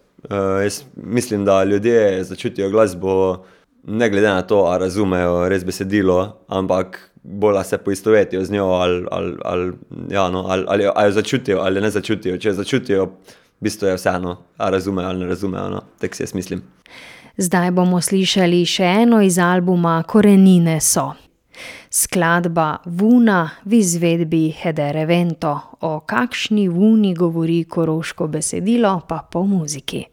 jaz 0.63 0.84
mislim, 0.95 1.45
da 1.45 1.63
ljudje 1.63 2.23
začutijo 2.23 2.69
glasbo 2.69 3.43
ne 3.84 4.10
glede 4.10 4.28
na 4.28 4.41
to, 4.41 4.63
a 4.71 4.78
razumejo 4.78 5.49
res 5.49 5.65
besedilo, 5.65 6.38
ampak 6.47 6.99
bolj, 7.23 7.63
se 7.63 7.78
poistovetijo 7.78 8.43
z 8.43 8.52
njo 8.52 8.65
ali, 8.65 9.06
ali, 9.12 9.38
ali, 9.43 9.71
ja, 10.10 10.30
no, 10.30 10.45
ali, 10.47 10.63
ali, 10.67 10.88
a 10.95 11.06
jo 11.06 11.12
začutijo 11.12 11.60
ali 11.60 11.82
ne 11.82 11.89
začutijo, 11.89 12.38
če 12.38 12.49
jo 12.49 12.54
začutijo, 12.54 13.12
v 13.63 13.71
bistvu 13.71 13.88
je 13.88 13.95
vseeno, 13.95 14.38
a 14.58 14.69
razumejo 14.69 15.08
ali 15.08 15.19
ne 15.19 15.26
razumejo, 15.26 15.69
no, 15.69 15.82
tako 15.99 16.15
si 16.15 16.23
jaz 16.23 16.34
mislim. 16.36 16.62
Zdaj 17.38 17.71
bomo 17.71 18.02
slišali 18.02 18.65
še 18.65 18.84
eno 18.84 19.21
iz 19.23 19.39
albuma 19.39 20.04
Korenine 20.04 20.82
so. 20.82 21.13
Skladba 21.89 22.82
Vuna 22.86 23.49
v 23.65 23.80
izvedbi 23.80 24.49
Hedere 24.52 25.06
Vento. 25.06 25.54
O 25.82 25.99
kakšni 25.99 26.67
vuni 26.67 27.13
govori 27.15 27.63
koroško 27.63 28.28
besedilo, 28.28 28.99
pa 29.08 29.21
po 29.32 29.45
muziki. 29.47 30.04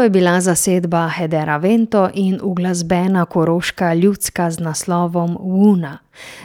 To 0.00 0.04
je 0.04 0.10
bila 0.10 0.40
zasedba 0.40 1.08
Hedera 1.08 1.56
Vento 1.56 2.08
in 2.14 2.38
uglasbena 2.42 3.24
koroška 3.24 3.94
ljudska 3.94 4.50
z 4.50 4.58
naslovom 4.58 5.36
Una. 5.40 5.98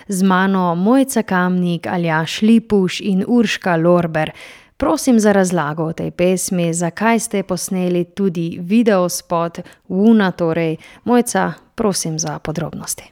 Z 0.07 0.23
mano 0.23 0.75
Mojca 0.75 1.23
Kamnik, 1.23 1.87
Aljaš 1.87 2.41
Lipuš 2.41 2.99
in 2.99 3.23
Urška 3.27 3.75
Lorber. 3.75 4.31
Prosim 4.77 5.19
za 5.19 5.31
razlago 5.31 5.83
o 5.83 5.93
tej 5.93 6.11
pesmi, 6.11 6.73
zakaj 6.73 7.19
ste 7.19 7.43
posneli 7.43 8.03
tudi 8.03 8.57
videospot 8.61 9.59
Una, 9.87 10.31
torej 10.31 10.77
Mojca, 11.03 11.53
prosim 11.75 12.19
za 12.19 12.39
podrobnosti. 12.39 13.03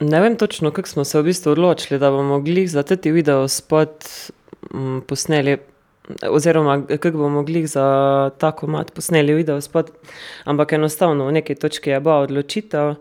Ne 0.00 0.20
vem 0.20 0.36
točno, 0.36 0.70
kako 0.70 0.88
smo 0.88 1.04
se 1.04 1.18
v 1.18 1.24
bistvu 1.24 1.52
odločili, 1.52 2.00
da 2.00 2.10
bomo 2.10 2.28
mogli 2.28 2.66
za 2.66 2.82
ta 2.82 2.96
videospot 3.04 4.04
mm, 4.74 5.00
posneli 5.06 5.56
oziroma 6.30 6.86
kako 6.86 7.16
bomo 7.18 7.28
mogli 7.28 7.66
za 7.66 8.30
tako 8.38 8.66
mat 8.66 8.92
posneli 8.94 9.34
video 9.34 9.60
spot, 9.60 9.90
ampak 10.44 10.72
enostavno 10.72 11.26
v 11.26 11.32
neki 11.32 11.54
točki 11.54 11.90
je 11.90 12.00
bila 12.00 12.16
odločitev. 12.26 12.94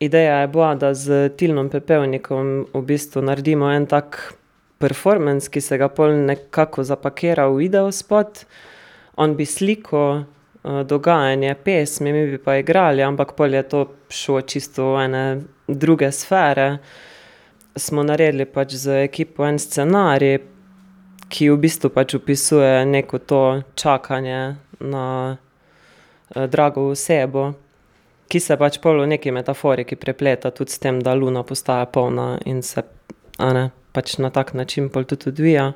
Ideja 0.00 0.40
je 0.40 0.48
bila, 0.48 0.74
da 0.74 0.94
z 0.94 1.28
Tilnom 1.36 1.70
Pepevnikom 1.72 2.66
v 2.74 2.82
bistvu 2.82 3.22
naredimo 3.22 3.70
en 3.72 3.86
tak 3.86 4.34
performance, 4.78 5.48
ki 5.50 5.60
se 5.60 5.78
ga 5.78 5.88
pol 5.88 6.12
nekako 6.26 6.84
zapakira 6.84 7.46
v 7.48 7.56
video 7.64 7.92
spot. 7.92 8.44
On 9.16 9.36
bi 9.36 9.46
sliko 9.46 10.24
dogajanje 10.84 11.54
pesmi, 11.64 12.12
mi 12.12 12.26
bi 12.26 12.38
pa 12.38 12.58
igrali, 12.60 13.02
ampak 13.02 13.32
pol 13.38 13.54
je 13.54 13.62
to 13.62 13.86
šlo 14.10 14.40
čisto 14.40 14.92
v 14.92 15.04
ene 15.04 15.24
druge 15.68 16.12
sfere. 16.12 16.78
Smo 17.76 18.02
naredili 18.02 18.44
pač 18.44 18.74
z 18.74 19.04
ekipo 19.04 19.46
en 19.46 19.58
scenarij, 19.58 20.40
ki 21.28 21.50
v 21.50 21.58
bistvu 21.58 21.90
pač 21.90 22.14
opisuje 22.14 22.86
neko 22.86 23.18
to 23.18 23.62
čakanje 23.74 24.56
na 24.80 25.36
drago 26.34 26.88
osebo, 26.90 27.52
ki 28.28 28.40
se 28.40 28.56
pač 28.58 28.78
pol 28.82 29.04
v 29.04 29.10
neki 29.14 29.30
metaforiki 29.30 29.96
prepleta 29.96 30.50
tudi 30.50 30.74
s 30.74 30.82
tem, 30.82 30.98
da 31.02 31.14
luna 31.14 31.42
postaja 31.46 31.86
polna 31.86 32.36
in 32.46 32.62
se, 32.62 32.82
ne, 33.38 33.70
pač 33.92 34.18
na 34.18 34.30
tak 34.30 34.54
način 34.54 34.88
pol 34.90 35.04
tudi 35.04 35.30
odvija. 35.30 35.72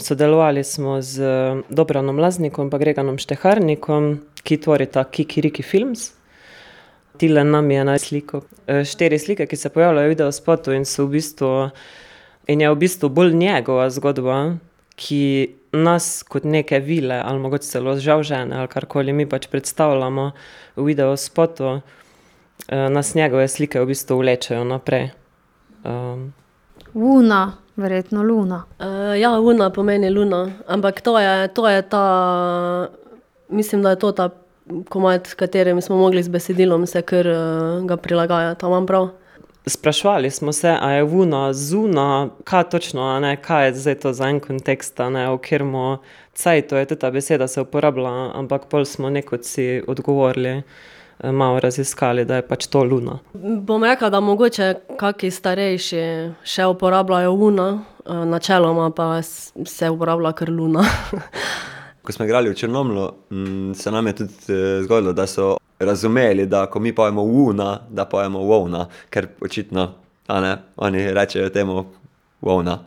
sodelovali 0.00 0.64
smo 0.64 1.02
z 1.02 1.22
Dobranom 1.68 2.18
Laznikom 2.18 2.70
pa 2.70 2.78
Greganom 2.78 3.18
Šteharnikom, 3.18 4.20
ki 4.42 4.56
tvorita 4.56 5.04
Kikiriki 5.04 5.62
films. 5.62 6.12
Tilen 7.18 7.50
nam 7.50 7.70
je 7.70 7.84
naslikal 7.84 8.42
štiri 8.66 9.18
slike, 9.18 9.46
ki 9.46 9.56
se 9.56 9.68
pojavljajo 9.68 10.06
v 10.06 10.14
videospotu 10.14 10.72
in 10.72 10.86
so 10.86 11.04
v 11.04 11.18
bistvu 11.18 11.70
in 12.48 12.60
je 12.60 12.70
v 12.70 12.76
bistvu 12.76 13.08
bolj 13.08 13.34
njegova 13.34 13.90
zgodba, 13.90 14.56
ki 14.96 15.54
nas 15.72 16.22
kot 16.26 16.44
neke 16.44 16.80
vile 16.80 17.20
ali 17.24 17.38
mogoče 17.38 17.68
celo 17.68 17.96
žal 18.00 18.22
žene 18.22 18.56
ali 18.56 18.68
karkoli 18.68 19.12
mi 19.12 19.28
pač 19.28 19.46
predstavljamo 19.46 20.30
v 20.76 20.84
videospotu, 20.84 21.80
nas 22.68 23.14
njegove 23.14 23.48
slike 23.48 23.80
v 23.80 23.86
bistvu 23.86 24.18
vlečejo 24.18 24.64
naprej. 24.64 25.10
Una, 26.94 27.52
verjetno 27.76 28.22
luna. 28.22 28.64
ja, 29.20 29.30
Una 29.40 29.70
pomeni 29.70 30.10
luna, 30.10 30.50
ampak 30.66 31.00
to 31.00 31.18
je, 31.18 31.48
to 31.48 31.68
je 31.68 31.82
ta, 31.82 32.88
mislim, 33.48 33.82
da 33.82 33.90
je 33.90 33.98
to 33.98 34.12
ta 34.12 34.30
komad, 34.88 35.26
s 35.26 35.34
katerim 35.34 35.80
smo 35.80 35.96
mogli 35.96 36.22
z 36.22 36.28
besedilom 36.28 36.86
se 36.86 37.02
kar 37.02 37.26
ga 37.84 37.96
prilagajati, 37.96 38.66
a 38.66 38.68
imam 38.68 38.86
prav? 38.86 39.08
Spraševali 39.66 40.30
smo 40.30 40.52
se, 40.52 40.76
a 40.80 40.90
je 40.90 41.04
Una 41.04 41.52
zunaj, 41.52 42.28
kaj 42.44 42.64
točno, 42.70 43.20
ne, 43.20 43.36
kaj 43.36 43.66
je 43.66 43.74
zdaj 43.74 43.94
to 43.94 44.12
za 44.12 44.28
en 44.28 44.40
kontekst, 44.40 44.98
ne, 44.98 45.26
v 45.30 45.38
katerem 45.38 45.74
cajtu 46.34 46.76
je 46.76 46.86
ta 46.86 47.10
beseda 47.10 47.48
se 47.48 47.60
uporablja, 47.60 48.32
ampak 48.34 48.68
pol 48.70 48.84
smo 48.84 49.10
nekako 49.10 49.42
si 49.42 49.82
odgovorili, 49.86 50.62
malo 51.24 51.60
raziskali, 51.60 52.24
da 52.24 52.36
je 52.36 52.46
pač 52.46 52.66
to 52.66 52.84
luna. 52.84 53.18
Bom 53.34 53.84
rekla, 53.84 54.10
da 54.10 54.20
mogoče 54.20 54.74
kaki 54.98 55.30
starejši 55.30 56.04
še 56.44 56.66
uporabljajo 56.66 57.32
Una, 57.32 57.68
načeloma 58.06 58.90
pa 58.90 59.22
se 59.22 59.90
uporablja 59.90 60.32
kar 60.32 60.50
luna. 60.50 60.86
Ko 62.08 62.12
smo 62.12 62.24
igrali 62.24 62.50
v 62.50 62.54
Črnomlju, 62.54 63.10
se 63.74 63.90
nam 63.90 64.06
je 64.06 64.12
tudi 64.12 64.32
zgodilo, 64.82 65.12
da 65.12 65.26
so 65.26 65.56
razumeli, 65.78 66.46
da 66.46 66.66
ko 66.66 66.80
mi 66.80 66.94
pojemo 66.94 67.22
Una, 67.22 67.80
da 67.90 68.04
pojemo 68.04 68.38
volna, 68.38 68.86
ker 69.10 69.26
očitno, 69.40 69.90
ne, 70.28 70.56
oni 70.76 71.12
rečejo 71.12 71.48
temu 71.48 71.84
volna. 72.40 72.78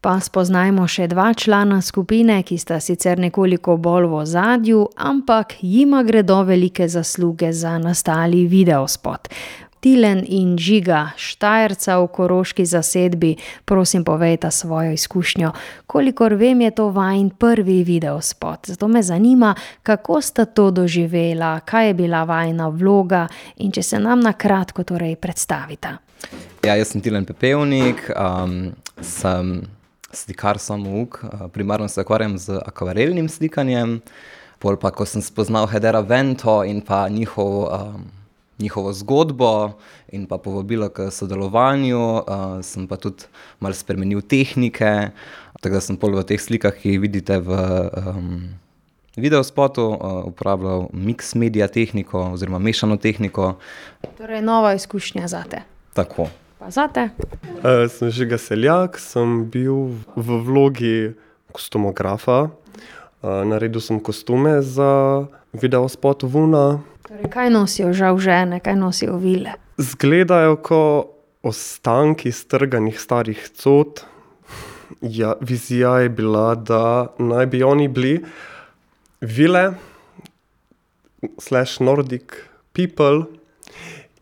Pa 0.00 0.16
spoznajmo 0.20 0.88
še 0.88 1.06
dva 1.14 1.28
člana 1.34 1.78
skupine, 1.82 2.42
ki 2.42 2.58
sta 2.58 2.80
sicer 2.82 3.22
nekoliko 3.22 3.76
bolj 3.76 4.08
v 4.10 4.18
ozadju, 4.24 4.88
ampak 4.96 5.54
jima 5.62 6.02
gredo 6.02 6.42
velike 6.42 6.88
zasluge 6.88 7.52
za 7.52 7.78
nastali 7.78 8.48
videospot. 8.50 9.30
Tilen 9.80 10.24
in 10.28 10.58
Žiga 10.58 11.10
Štajerca 11.16 11.96
v 12.02 12.08
koroški 12.12 12.66
zasedbi, 12.68 13.36
prosim, 13.64 14.04
povejta 14.04 14.50
svojo 14.50 14.92
izkušnjo. 14.92 15.52
Kolikor 15.86 16.34
vem, 16.34 16.60
je 16.60 16.70
to 16.70 16.90
vajin 16.92 17.30
prvi 17.30 17.80
videospot, 17.84 18.66
zato 18.66 18.88
me 18.88 19.02
zanima, 19.02 19.54
kako 19.82 20.20
sta 20.20 20.44
to 20.44 20.70
doživela, 20.70 21.60
kaj 21.60 21.86
je 21.86 21.94
bila 21.94 22.24
vajina 22.24 22.68
vloga 22.68 23.26
in 23.56 23.72
če 23.72 23.82
se 23.82 23.98
nam 23.98 24.20
na 24.20 24.32
kratko 24.32 24.84
torej 24.84 25.16
predstavita. 25.16 25.96
Ja, 26.64 26.76
jaz 26.76 26.92
sem 26.92 27.00
Tilen 27.00 27.24
Pepevnik, 27.24 28.04
sem 29.00 29.62
slikar 30.12 30.58
samouk, 30.58 31.22
primarno 31.52 31.88
se 31.88 32.00
ukvarjam 32.04 32.38
z 32.38 32.60
akvarelnim 32.66 33.28
slikanjem. 33.28 34.00
Pol 34.60 34.76
pa, 34.76 34.90
ko 34.92 35.06
sem 35.08 35.22
spoznal 35.24 35.64
Hedera 35.72 36.02
Vento 36.04 36.60
in 36.68 36.82
pa 36.84 37.08
njihov, 37.08 37.70
njihovo 38.60 38.92
zgodbo 38.92 39.80
in 40.12 40.26
pa 40.28 40.38
povabilo 40.38 40.88
k 40.92 41.08
sodelovanju, 41.10 42.22
sem 42.62 42.86
pa 42.86 42.96
tudi 43.00 43.24
malo 43.60 43.74
spremenil 43.74 44.20
tehnike, 44.20 45.10
tako 45.60 45.74
da 45.74 45.80
sem 45.80 45.96
pol 45.96 46.14
v 46.18 46.24
teh 46.28 46.40
slikah, 46.40 46.76
ki 46.76 46.94
jih 46.94 47.00
vidite 47.00 47.40
v 47.40 47.56
videospotu, 49.16 49.84
uporabljal 50.30 50.86
miks 50.92 51.34
media 51.34 51.66
tehniko 51.68 52.30
oziroma 52.36 52.60
mešano 52.62 52.96
tehniko. 52.96 53.56
Torej 54.20 54.44
nova 54.44 54.76
izkušnja 54.78 55.28
zate. 55.28 55.64
Tako. 55.98 56.28
Pa 56.60 56.70
zate? 56.70 57.08
sem 57.88 58.12
Žiga 58.12 58.38
Seljak, 58.38 59.00
sem 59.00 59.48
bil 59.50 59.96
v 60.14 60.40
vlogi 60.44 60.96
kostumografa. 61.56 62.52
naredil 63.22 63.80
sem 63.80 64.00
kostume 64.00 64.62
za 64.62 65.26
videospot 65.52 66.24
Una. 66.24 66.80
Torej 67.20 67.32
kaj 67.36 67.50
nosijo 67.52 67.92
žal 67.92 68.16
žene, 68.16 68.62
kaj 68.64 68.78
nosijo 68.80 69.18
vile? 69.20 69.52
Izgledajo 69.76 70.54
ko 70.64 70.78
ostanki 71.44 72.32
strganih 72.32 72.96
starih 72.96 73.42
cot. 73.60 74.00
Ja, 75.04 75.34
vizija 75.40 75.98
je 76.00 76.08
bila, 76.08 76.54
da 76.54 77.12
naj 77.18 77.46
bi 77.46 77.62
oni 77.62 77.88
bili 77.88 78.24
vile 79.20 79.74
slash 81.36 81.84
Nordic 81.84 82.40
people. 82.72 83.28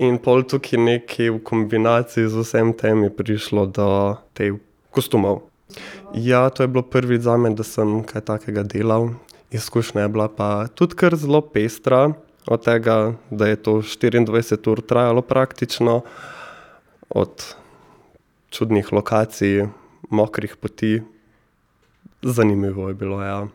In 0.02 0.18
pol 0.18 0.42
tukaj 0.42 0.82
nekaj 0.82 1.30
v 1.30 1.38
kombinaciji 1.38 2.26
z 2.26 2.42
vsem 2.42 2.74
tem 2.74 3.06
je 3.06 3.14
prišlo 3.14 3.70
do 3.70 3.90
teh 4.34 4.58
kostumov. 4.90 5.44
Ja, 6.14 6.48
to 6.50 6.66
je 6.66 6.68
bilo 6.68 6.82
prvič 6.82 7.22
zame, 7.22 7.54
da 7.54 7.62
sem 7.62 8.02
kaj 8.02 8.26
takega 8.26 8.66
delal. 8.66 9.12
Izkušnja 9.54 10.02
je 10.02 10.08
bila 10.08 10.26
pa 10.26 10.66
tudi 10.74 10.98
kar 10.98 11.14
zelo 11.14 11.46
pestra. 11.46 12.08
Od 12.48 12.64
tega, 12.64 13.12
da 13.30 13.46
je 13.46 13.56
to 13.56 13.82
štiriindvajset 13.82 14.66
ur 14.66 14.80
trajalo 14.80 15.22
praktično, 15.22 16.00
od 17.08 17.44
čudnih 18.50 18.92
lokacij, 18.92 19.66
mokrih 20.10 20.56
poti. 20.56 21.02
Zanimivo 22.22 22.88
je 22.88 22.94
bilo, 22.94 23.22
ja. 23.22 23.46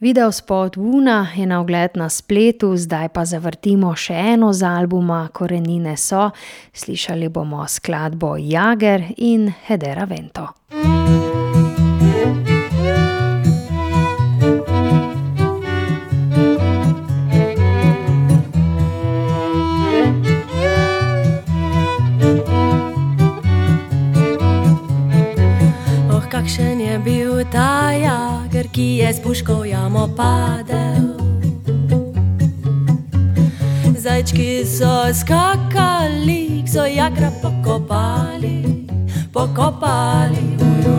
Videospot 0.00 0.76
Una 0.76 1.28
je 1.36 1.46
na 1.46 1.60
ogled 1.60 1.90
na 1.94 2.08
spletu, 2.08 2.76
zdaj 2.76 3.08
pa 3.08 3.24
zavrtimo 3.24 3.94
še 3.96 4.14
eno 4.36 4.52
z 4.52 4.68
albuma 4.68 5.22
Korenine 5.32 5.96
so. 5.96 6.30
Slišali 6.72 7.32
bomo 7.32 7.64
skladbo 7.68 8.36
Jager 8.36 9.08
in 9.16 9.48
Hedera 9.66 10.04
Vento. 10.04 10.52
kakšen 10.76 11.55
bil 27.36 27.44
ta 27.52 27.92
jager, 27.92 28.66
ki 28.72 29.04
je 29.04 29.08
s 29.12 29.20
puško 29.20 29.64
jamo 29.64 30.08
padel. 30.16 31.04
Zajčki 33.92 34.64
so 34.64 35.12
skakali, 35.12 36.64
so 36.64 36.86
jagra 36.88 37.30
pokopali, 37.42 38.88
pokopali. 39.32 40.56
jagra, 40.84 40.95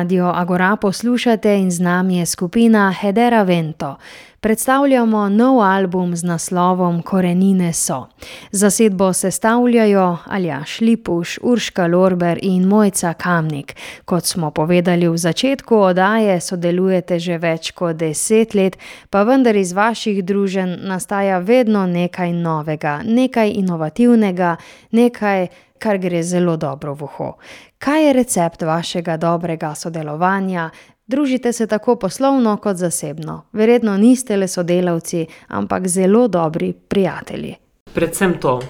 Radio 0.00 0.32
Agora 0.34 0.76
poslušate 0.76 1.58
in 1.58 1.70
z 1.70 1.80
nami 1.80 2.16
je 2.18 2.26
skupina 2.26 2.94
Hedera 3.00 3.42
Vento. 3.42 3.96
Predstavljamo 4.40 5.28
nov 5.28 5.60
album 5.62 6.16
z 6.16 6.24
naslovom 6.24 7.02
Korenine 7.02 7.72
so. 7.72 8.06
Zasedbo 8.50 9.12
sestavljajo 9.12 10.18
Aljaš 10.26 10.80
Lipuš, 10.80 11.38
Urška 11.42 11.86
Lorber 11.86 12.38
in 12.42 12.64
Mojca 12.64 13.12
Kamnik. 13.12 13.76
Kot 14.04 14.24
smo 14.24 14.50
povedali 14.50 15.08
v 15.08 15.16
začetku 15.16 15.76
oddaje, 15.76 16.40
sodelujete 16.40 17.18
že 17.18 17.38
več 17.38 17.70
kot 17.70 17.96
deset 17.96 18.54
let, 18.54 18.78
pa 19.10 19.22
vendar 19.22 19.56
iz 19.56 19.72
vaših 19.72 20.24
druženj 20.24 20.76
nastaja 20.80 21.38
vedno 21.38 21.86
nekaj 21.86 22.32
novega, 22.32 23.02
nekaj 23.04 23.52
inovativnega, 23.52 24.56
nekaj, 24.90 25.48
kar 25.80 25.98
gre 25.98 26.22
zelo 26.22 26.56
dobro 26.56 26.94
v 26.94 27.08
uho. 27.08 27.32
Kaj 27.78 28.06
je 28.06 28.12
recept 28.12 28.62
vašega 28.62 29.16
dobrega 29.16 29.74
sodelovanja? 29.74 30.70
Družite 31.06 31.52
se 31.52 31.66
tako 31.66 31.96
poslovno 31.96 32.56
kot 32.56 32.76
zasebno. 32.76 33.40
Verjetno 33.52 33.96
niste 33.96 34.36
le 34.36 34.48
sodelavci, 34.48 35.26
ampak 35.48 35.88
zelo 35.88 36.28
dobri 36.28 36.72
prijatelji. 36.72 37.54
Predvsem 37.94 38.36
to, 38.40 38.60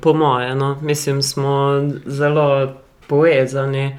po 0.00 0.14
moje, 0.14 0.54
no. 0.54 0.76
Mislim, 0.82 1.22
smo 1.22 1.82
zelo 2.06 2.72
povezani, 3.06 3.98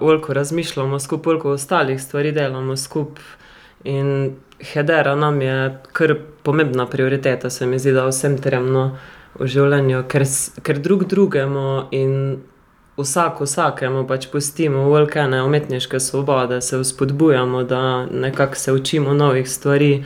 veliko 0.00 0.32
razmišljamo 0.32 0.98
skupaj, 0.98 1.30
veliko 1.30 1.50
ostalih 1.50 2.02
stvari 2.02 2.32
delamo 2.32 2.76
skupaj. 2.76 3.24
In 3.84 4.34
Hedera 4.60 5.14
nam 5.14 5.40
je 5.42 5.78
kar 5.92 6.14
pomembna 6.42 6.86
prioriteta, 6.86 7.50
se 7.50 7.66
mi 7.66 7.78
zdi, 7.78 7.92
da 7.92 8.06
vsem 8.06 8.38
trem, 8.42 8.72
no, 8.72 8.90
v 9.34 9.46
življenju, 9.46 10.04
ker 10.08 10.24
ker 10.62 10.80
drug 10.82 11.04
drugemu 11.10 11.88
in 11.92 12.14
vsak 12.98 13.42
vsakemu 13.44 14.06
pač 14.08 14.26
pustimo 14.32 14.88
veliko 14.90 15.20
ene 15.22 15.42
umetniške 15.46 16.00
svobode, 16.00 16.60
se 16.62 16.78
vzpodbujamo, 16.78 17.62
da 17.62 18.06
nekako 18.06 18.58
se 18.58 18.72
učimo 18.72 19.14
novih 19.14 19.50
stvari, 19.50 20.04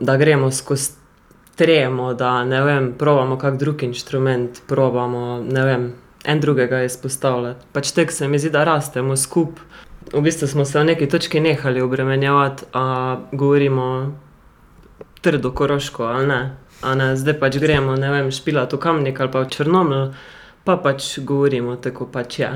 da 0.00 0.16
gremo 0.16 0.50
skozi 0.50 1.00
tremo, 1.60 2.14
da, 2.14 2.44
ne 2.44 2.62
vem, 2.64 2.92
probamo 2.98 3.36
kak 3.38 3.58
drug 3.60 3.82
inštrument, 3.82 4.62
probamo, 4.66 5.42
ne 5.44 5.64
vem, 5.64 5.82
en 6.24 6.40
drugega 6.40 6.82
izpostavljati. 6.86 7.66
Pač 7.72 7.90
tako 7.92 8.12
se 8.12 8.28
mi 8.28 8.38
zdi, 8.38 8.50
da 8.54 8.64
rastemo 8.64 9.16
skupaj. 9.16 9.66
V 10.14 10.22
bistvu 10.24 10.48
smo 10.48 10.64
se 10.64 10.78
v 10.78 10.84
neki 10.88 11.08
točki 11.08 11.40
nehali 11.40 11.82
obremenjevati, 11.84 12.64
a 12.72 13.16
govorimo 13.32 14.16
trdo 15.20 15.52
koroško 15.52 16.04
ali 16.04 16.26
ne. 16.26 16.40
Ne, 16.80 17.16
zdaj 17.16 17.36
pač 17.40 17.58
gremo, 17.60 17.96
ne 17.96 18.08
vem, 18.10 18.30
špilat 18.32 18.72
v 18.72 18.80
Kamnik 18.80 19.20
ali 19.20 19.32
pa 19.32 19.44
v 19.44 19.50
Črnomelj, 19.52 20.14
pa 20.64 20.78
pač 20.80 21.18
govorimo 21.20 21.76
tako, 21.76 22.08
pač 22.08 22.40
je. 22.40 22.52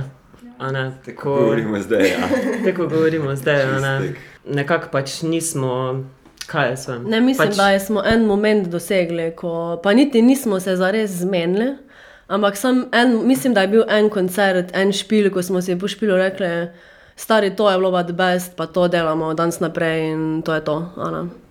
A 0.59 0.71
ne, 0.73 0.85
tako. 1.05 1.35
Govorimo 1.35 1.81
zdaj, 1.83 2.09
ja. 2.09 2.29
Tako 2.65 2.87
govorimo 2.89 3.35
zdaj, 3.37 3.67
ne. 3.83 4.15
Nekako 4.49 4.89
pač 4.93 5.21
nismo, 5.27 6.05
kaj 6.49 6.71
jaz 6.71 6.87
vem. 6.89 7.05
Ne, 7.11 7.21
mislim, 7.21 7.53
pač, 7.53 7.59
da 7.59 7.69
smo 7.83 8.05
en 8.07 8.25
moment 8.25 8.69
dosegli, 8.73 9.33
ko 9.37 9.81
pa 9.83 9.93
niti 9.93 10.23
nismo 10.23 10.61
se 10.61 10.77
zares 10.77 11.21
zmenili, 11.21 11.75
ampak 12.33 12.57
samo 12.57 12.89
en, 12.93 13.19
mislim, 13.29 13.55
da 13.55 13.67
je 13.67 13.73
bil 13.77 13.85
en 13.89 14.09
koncert, 14.09 14.73
en 14.73 14.93
špil, 14.93 15.29
ko 15.35 15.43
smo 15.43 15.61
si 15.61 15.77
po 15.77 15.91
špilu 15.91 16.17
rekli: 16.17 16.71
"Stari, 17.17 17.53
to 17.57 17.71
je 17.71 17.79
bilo 17.79 18.03
the 18.03 18.13
best, 18.13 18.57
pa 18.57 18.67
to 18.67 18.89
delamo 18.89 19.35
danes 19.35 19.61
naprej 19.61 20.13
in 20.13 20.43
to 20.43 20.55
je 20.55 20.65
to." 20.65 20.81
A 20.97 21.11
ne. 21.11 21.44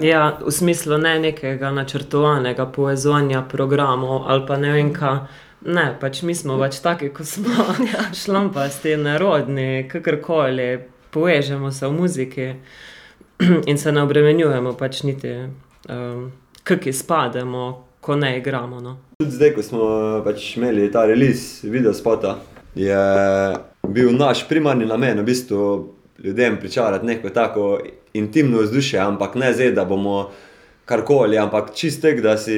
Ja, 0.00 0.38
v 0.46 0.50
smislu 0.50 0.98
ne 0.98 1.18
nekega 1.20 1.70
načrtovanega 1.70 2.66
povezovanja 2.66 3.42
programov 3.42 4.24
ali 4.26 4.46
pa 4.46 4.56
ne 4.56 4.72
vem 4.72 4.92
kaj. 4.94 5.18
Ne, 5.62 5.92
pač 6.00 6.22
mi 6.22 6.34
smo 6.34 6.56
pač 6.58 6.80
taki, 6.82 7.12
ko 7.14 7.24
smo, 7.24 7.74
šlampasti, 8.24 8.96
nerodni, 8.96 9.86
kakorkoli, 9.90 10.80
povežemo 11.14 11.70
se 11.72 11.86
v 11.86 11.92
muziki 11.92 12.48
in 13.70 13.78
se 13.78 13.92
ne 13.92 14.02
obremenjujemo 14.02 14.72
pač 14.74 15.02
niti, 15.02 15.36
kako 16.62 16.88
izpademo, 16.88 17.66
ko 18.00 18.16
ne 18.16 18.38
igramo, 18.38 18.80
no. 18.80 18.96
Tudi 19.22 19.36
zdaj, 19.36 19.54
ko 19.54 19.62
smo 19.62 19.86
pač 20.24 20.56
imeli 20.56 20.90
ta 20.92 21.06
release 21.06 21.68
videospota, 21.70 22.40
je 22.74 22.98
bil 23.86 24.10
naš 24.16 24.48
primarni 24.48 24.86
namen 24.86 25.20
v 25.20 25.28
bistvu 25.30 25.62
ljudem 26.24 26.56
pričarati 26.56 27.06
neko 27.06 27.30
tako 27.30 27.78
intimno 28.12 28.62
vzdušje, 28.62 29.00
ampak 29.00 29.34
ne 29.34 29.52
zdaj, 29.52 29.72
da 29.72 29.84
bomo 29.84 30.30
karkoli, 30.84 31.38
ampak 31.38 31.74
čisto 31.74 32.08
tako, 32.08 32.20
da 32.20 32.36
si 32.38 32.56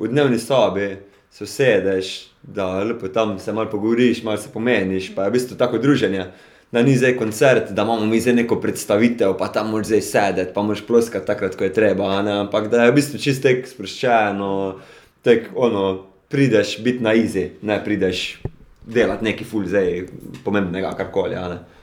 v 0.00 0.08
dnevni 0.08 0.38
sobi, 0.38 0.96
se 1.30 1.44
usedeš, 1.44 2.30
da 2.42 2.82
lepo 2.82 3.08
tam 3.08 3.38
se 3.38 3.52
malo 3.52 3.70
pogovoriš, 3.70 4.22
malo 4.22 4.36
se 4.36 4.48
pomeniš, 4.52 5.14
pa 5.14 5.24
je 5.24 5.30
v 5.30 5.32
bistvu 5.32 5.56
tako 5.56 5.78
druženje. 5.78 6.24
Da 6.72 6.82
ni 6.82 6.96
zdaj 6.96 7.16
koncert, 7.16 7.70
da 7.70 7.82
imamo 7.82 8.06
mi 8.06 8.20
zdaj 8.20 8.34
neko 8.34 8.56
predstavitev, 8.60 9.36
pa 9.38 9.48
tam 9.52 9.70
moraš 9.70 9.86
zdaj 9.86 10.00
sedeti, 10.00 10.54
pa 10.54 10.62
moraš 10.62 10.86
ploskati 10.86 11.26
takrat, 11.26 11.56
ko 11.56 11.64
je 11.64 11.72
treba, 11.72 12.22
ne, 12.22 12.32
ampak 12.46 12.68
da 12.70 12.84
je 12.84 12.90
v 12.90 12.94
bistvu 12.94 13.18
čisto 13.18 13.48
tako 13.48 13.68
sproščeno, 13.68 14.50
tako 15.22 15.66
ono, 15.66 15.84
prideš 16.28 16.78
biti 16.82 17.04
na 17.04 17.12
izi, 17.14 17.50
ne 17.62 17.78
prideš 17.84 18.40
delati 18.86 19.24
nekaj 19.24 19.46
ful 19.46 19.66
zdaj 19.66 20.06
pomembnega, 20.44 20.90
karkoli, 20.98 21.34
ne. 21.38 21.73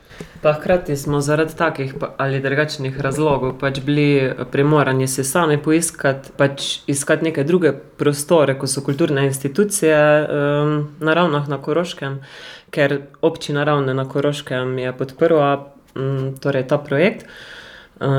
Pa 0.42 0.54
hkrati 0.54 0.96
smo 0.98 1.22
zaradi 1.22 1.56
takih 1.58 1.94
ali 2.18 2.40
drugačnih 2.42 3.00
razlogov 3.00 3.60
pač 3.60 3.80
bili 3.86 4.34
primorani 4.52 5.08
si 5.08 5.24
sami 5.24 5.58
poiskati, 5.62 6.32
pač 6.38 6.80
iskati 6.88 7.30
neke 7.30 7.44
druge 7.44 7.74
prostore, 7.98 8.58
ko 8.60 8.68
so 8.68 8.82
kulturne 8.82 9.26
institucije, 9.26 9.98
na 11.00 11.14
Ravnah 11.14 11.48
na 11.50 11.62
Koroškem. 11.62 12.20
Ker 12.72 13.02
Občina 13.22 13.64
Ravne 13.64 13.94
na 13.94 14.08
Koroškem 14.10 14.78
je 14.80 14.94
podprla, 14.98 15.50
torej 16.42 16.68
ta 16.68 16.78
projekt, 16.78 17.28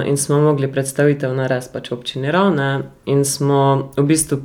in 0.07 0.17
smo 0.17 0.41
mogli 0.41 0.73
predstavitev 0.73 1.35
narediti 1.35 1.73
pač 1.73 1.91
v 1.91 1.95
Občini 1.95 2.31
Ravne 2.31 2.83
in 3.11 3.25
smo 3.25 3.91
v 3.97 4.05
bistvu 4.07 4.39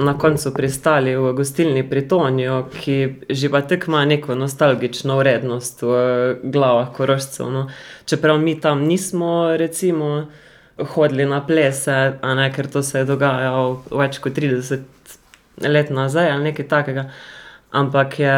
na 0.00 0.14
koncu 0.18 0.54
pristali 0.56 1.12
v 1.16 1.32
gostilni 1.36 1.82
Pri 1.88 2.06
Toniju, 2.08 2.62
ki 2.72 3.26
že 3.28 3.50
pa 3.52 3.60
tako 3.60 3.92
ima 3.92 4.04
neko 4.04 4.34
nostalgično 4.34 5.18
vrednost 5.18 5.82
v 5.82 5.92
glavah 6.42 6.88
Korošcev, 6.96 7.50
no. 7.52 7.66
Čeprav 8.04 8.40
mi 8.40 8.60
tam 8.60 8.86
nismo 8.88 9.56
recimo 9.56 10.26
hodili 10.80 11.28
na 11.28 11.44
plese, 11.46 12.16
ne, 12.22 12.52
ker 12.52 12.66
to 12.66 12.82
se 12.82 12.98
je 12.98 13.04
dogajalo 13.04 13.82
več 13.92 14.18
kot 14.18 14.32
trideset 14.32 15.18
let 15.60 15.90
nazaj 15.90 16.30
ali 16.30 16.50
nekaj 16.50 16.68
takega. 16.68 17.10
Ampak 17.70 18.18
je 18.18 18.36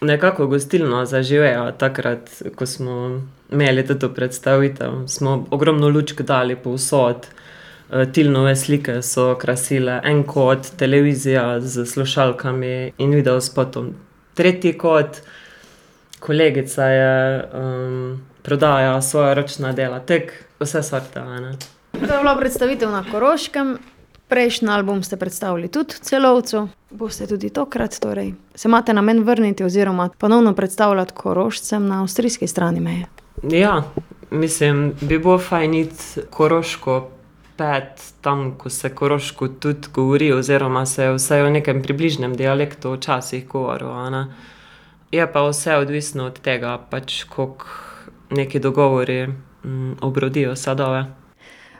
nekako 0.00 0.46
gostilna 0.46 1.04
zaživela 1.06 1.72
takrat, 1.72 2.30
ko 2.56 2.66
smo 2.66 3.20
imeli 3.52 3.86
toto 3.86 4.08
predstavitev, 4.14 5.06
smo 5.06 5.46
ogromno 5.50 5.88
lučk 5.88 6.20
dali 6.20 6.56
povsod, 6.56 7.26
Tilnove 8.12 8.56
slike 8.56 9.02
so 9.02 9.36
krasile 9.38 10.00
en 10.04 10.24
kot, 10.26 10.66
televizija 10.76 11.60
s 11.60 11.92
slušalkami 11.92 12.92
in 12.98 13.14
videospotom. 13.14 13.92
Tretji 14.34 14.72
kot, 14.78 15.20
kolegica 16.20 16.84
je, 16.84 17.44
prodajala 18.42 19.02
svoja 19.02 19.34
ročna 19.34 19.72
dela, 19.72 20.00
tako 20.00 20.32
vse 20.60 20.82
sorte, 20.82 21.20
ne. 21.20 21.54
To 21.92 22.14
je 22.14 22.18
bila 22.22 22.36
predstavitev 22.36 22.90
na 22.90 23.04
Koroškem, 23.10 23.78
Prejšnji 24.28 24.68
album 24.68 25.02
ste 25.02 25.16
predstavili 25.16 25.68
tudi 25.68 25.94
celovcu, 26.02 26.68
boste 26.90 27.26
tudi 27.26 27.50
tokrat, 27.50 27.94
torej. 28.02 28.32
Se 28.54 28.68
imate 28.68 28.94
namen 28.94 29.22
vrniti 29.22 29.64
oziroma 29.64 30.08
ponovno 30.18 30.54
predstavljati 30.54 31.12
Korošcem 31.14 31.86
na 31.86 32.00
avstrijski 32.00 32.46
strani 32.46 32.80
meje. 32.80 33.06
Ja, 33.42 33.82
mislim, 34.30 34.94
bi 35.00 35.18
bilo 35.18 35.38
fajn 35.38 35.74
iti 35.74 36.20
Koroško 36.30 37.10
pet 37.56 38.12
tam, 38.20 38.58
ko 38.58 38.70
se 38.70 38.94
Koroško 38.94 39.48
tudi 39.48 39.88
govori, 39.94 40.32
oziroma 40.32 40.86
se 40.86 41.02
je 41.02 41.14
vsaj 41.14 41.42
v 41.42 41.50
nekem 41.50 41.82
približnem 41.82 42.36
dialektu 42.36 42.92
včasih 42.92 43.48
govorilo. 43.48 44.26
Je 45.12 45.32
pa 45.32 45.48
vse 45.48 45.76
odvisno 45.76 46.26
od 46.26 46.40
tega, 46.40 46.78
pač 46.90 47.24
koliko 47.24 47.66
neki 48.30 48.58
dogovori, 48.58 49.28
obrodijo 50.00 50.56
sadove. 50.56 51.06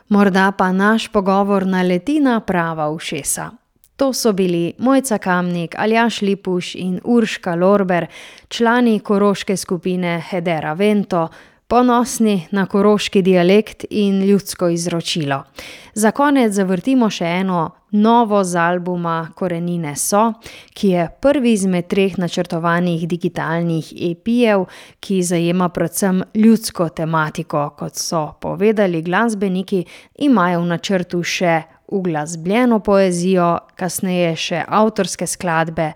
Morda 0.09 0.51
pa 0.51 0.71
naš 0.71 1.07
pogovor 1.11 1.65
naleti 1.67 2.19
na 2.19 2.39
prava 2.39 2.89
ušesa. 2.89 3.51
To 3.97 4.13
so 4.13 4.33
bili 4.33 4.73
Mojca 4.77 5.17
Kamnik, 5.17 5.75
Aljaž 5.77 6.21
Lipuš 6.21 6.75
in 6.75 6.99
Urška 7.03 7.55
Lorber, 7.55 8.05
člani 8.47 8.99
koroške 8.99 9.57
skupine 9.57 10.21
Hedera 10.29 10.73
vento, 10.73 11.27
ponosni 11.67 12.47
na 12.51 12.65
koroški 12.65 13.21
dialekt 13.21 13.85
in 13.89 14.21
ljudsko 14.23 14.69
izročilo. 14.69 15.43
Za 15.93 16.11
konec 16.11 16.53
zavrtimo 16.53 17.09
še 17.09 17.25
eno 17.39 17.63
novo 17.91 18.43
z 18.43 18.59
albuma 18.61 19.31
Korenine 19.35 19.95
so, 19.95 20.33
ki 20.73 20.89
je 20.89 21.07
prvi 21.21 21.55
izmed 21.57 21.87
treh 21.89 22.17
načrtovanih 22.17 23.07
digitalnih 23.07 23.89
EP-jev, 24.11 24.67
ki 24.99 25.23
zajema 25.23 25.69
predvsem 25.69 26.21
ljudsko 26.35 26.89
tematiko, 26.89 27.69
kot 27.79 27.95
so 27.97 28.27
povedali 28.41 29.01
glasbeniki, 29.01 29.81
imajo 30.19 30.61
v 30.61 30.69
načrtu 30.75 31.23
še 31.23 31.63
uglasbljeno 31.87 32.79
poezijo, 32.79 33.57
kasneje 33.75 34.35
še 34.35 34.63
avtorske 34.67 35.27
skladbe 35.27 35.91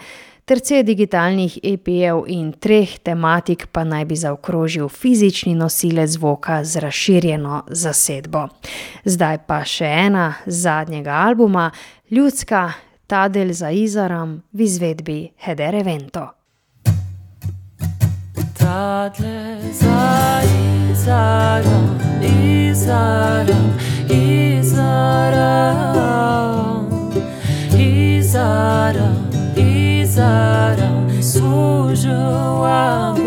ter 0.46 0.60
cel 0.60 0.84
digitalnih 0.84 1.58
EP-jev 1.64 2.26
in 2.28 2.52
treh 2.60 2.98
tematik 3.06 3.68
pa 3.72 3.86
naj 3.88 4.06
bi 4.10 4.20
zaokrožil 4.20 4.90
fizični 4.90 5.56
nosilec 5.56 6.18
zvoka 6.18 6.64
z 6.64 6.84
razširjeno 6.84 7.64
zasedbo. 7.68 8.48
Zdaj 9.06 9.44
pa 9.48 9.62
še 9.64 9.92
ena 10.08 10.32
zadnjega 10.46 11.22
albuma, 11.28 11.70
ljudska, 12.12 12.70
Ta 13.12 13.28
del 13.28 13.52
za 13.52 13.70
Izaram 13.72 14.42
v 14.54 14.62
izvedbi 14.64 15.32
Hedere 15.36 15.84
vento. 15.84 16.32
Ta 18.56 19.12
del 19.20 19.60
za 19.74 20.40
Izaram, 20.92 22.00
Izaram, 22.24 23.68
Izaram, 24.10 25.70
Izaram, 27.80 29.30
Izaram, 29.56 31.10
služil 31.22 32.62
vam 32.62 33.21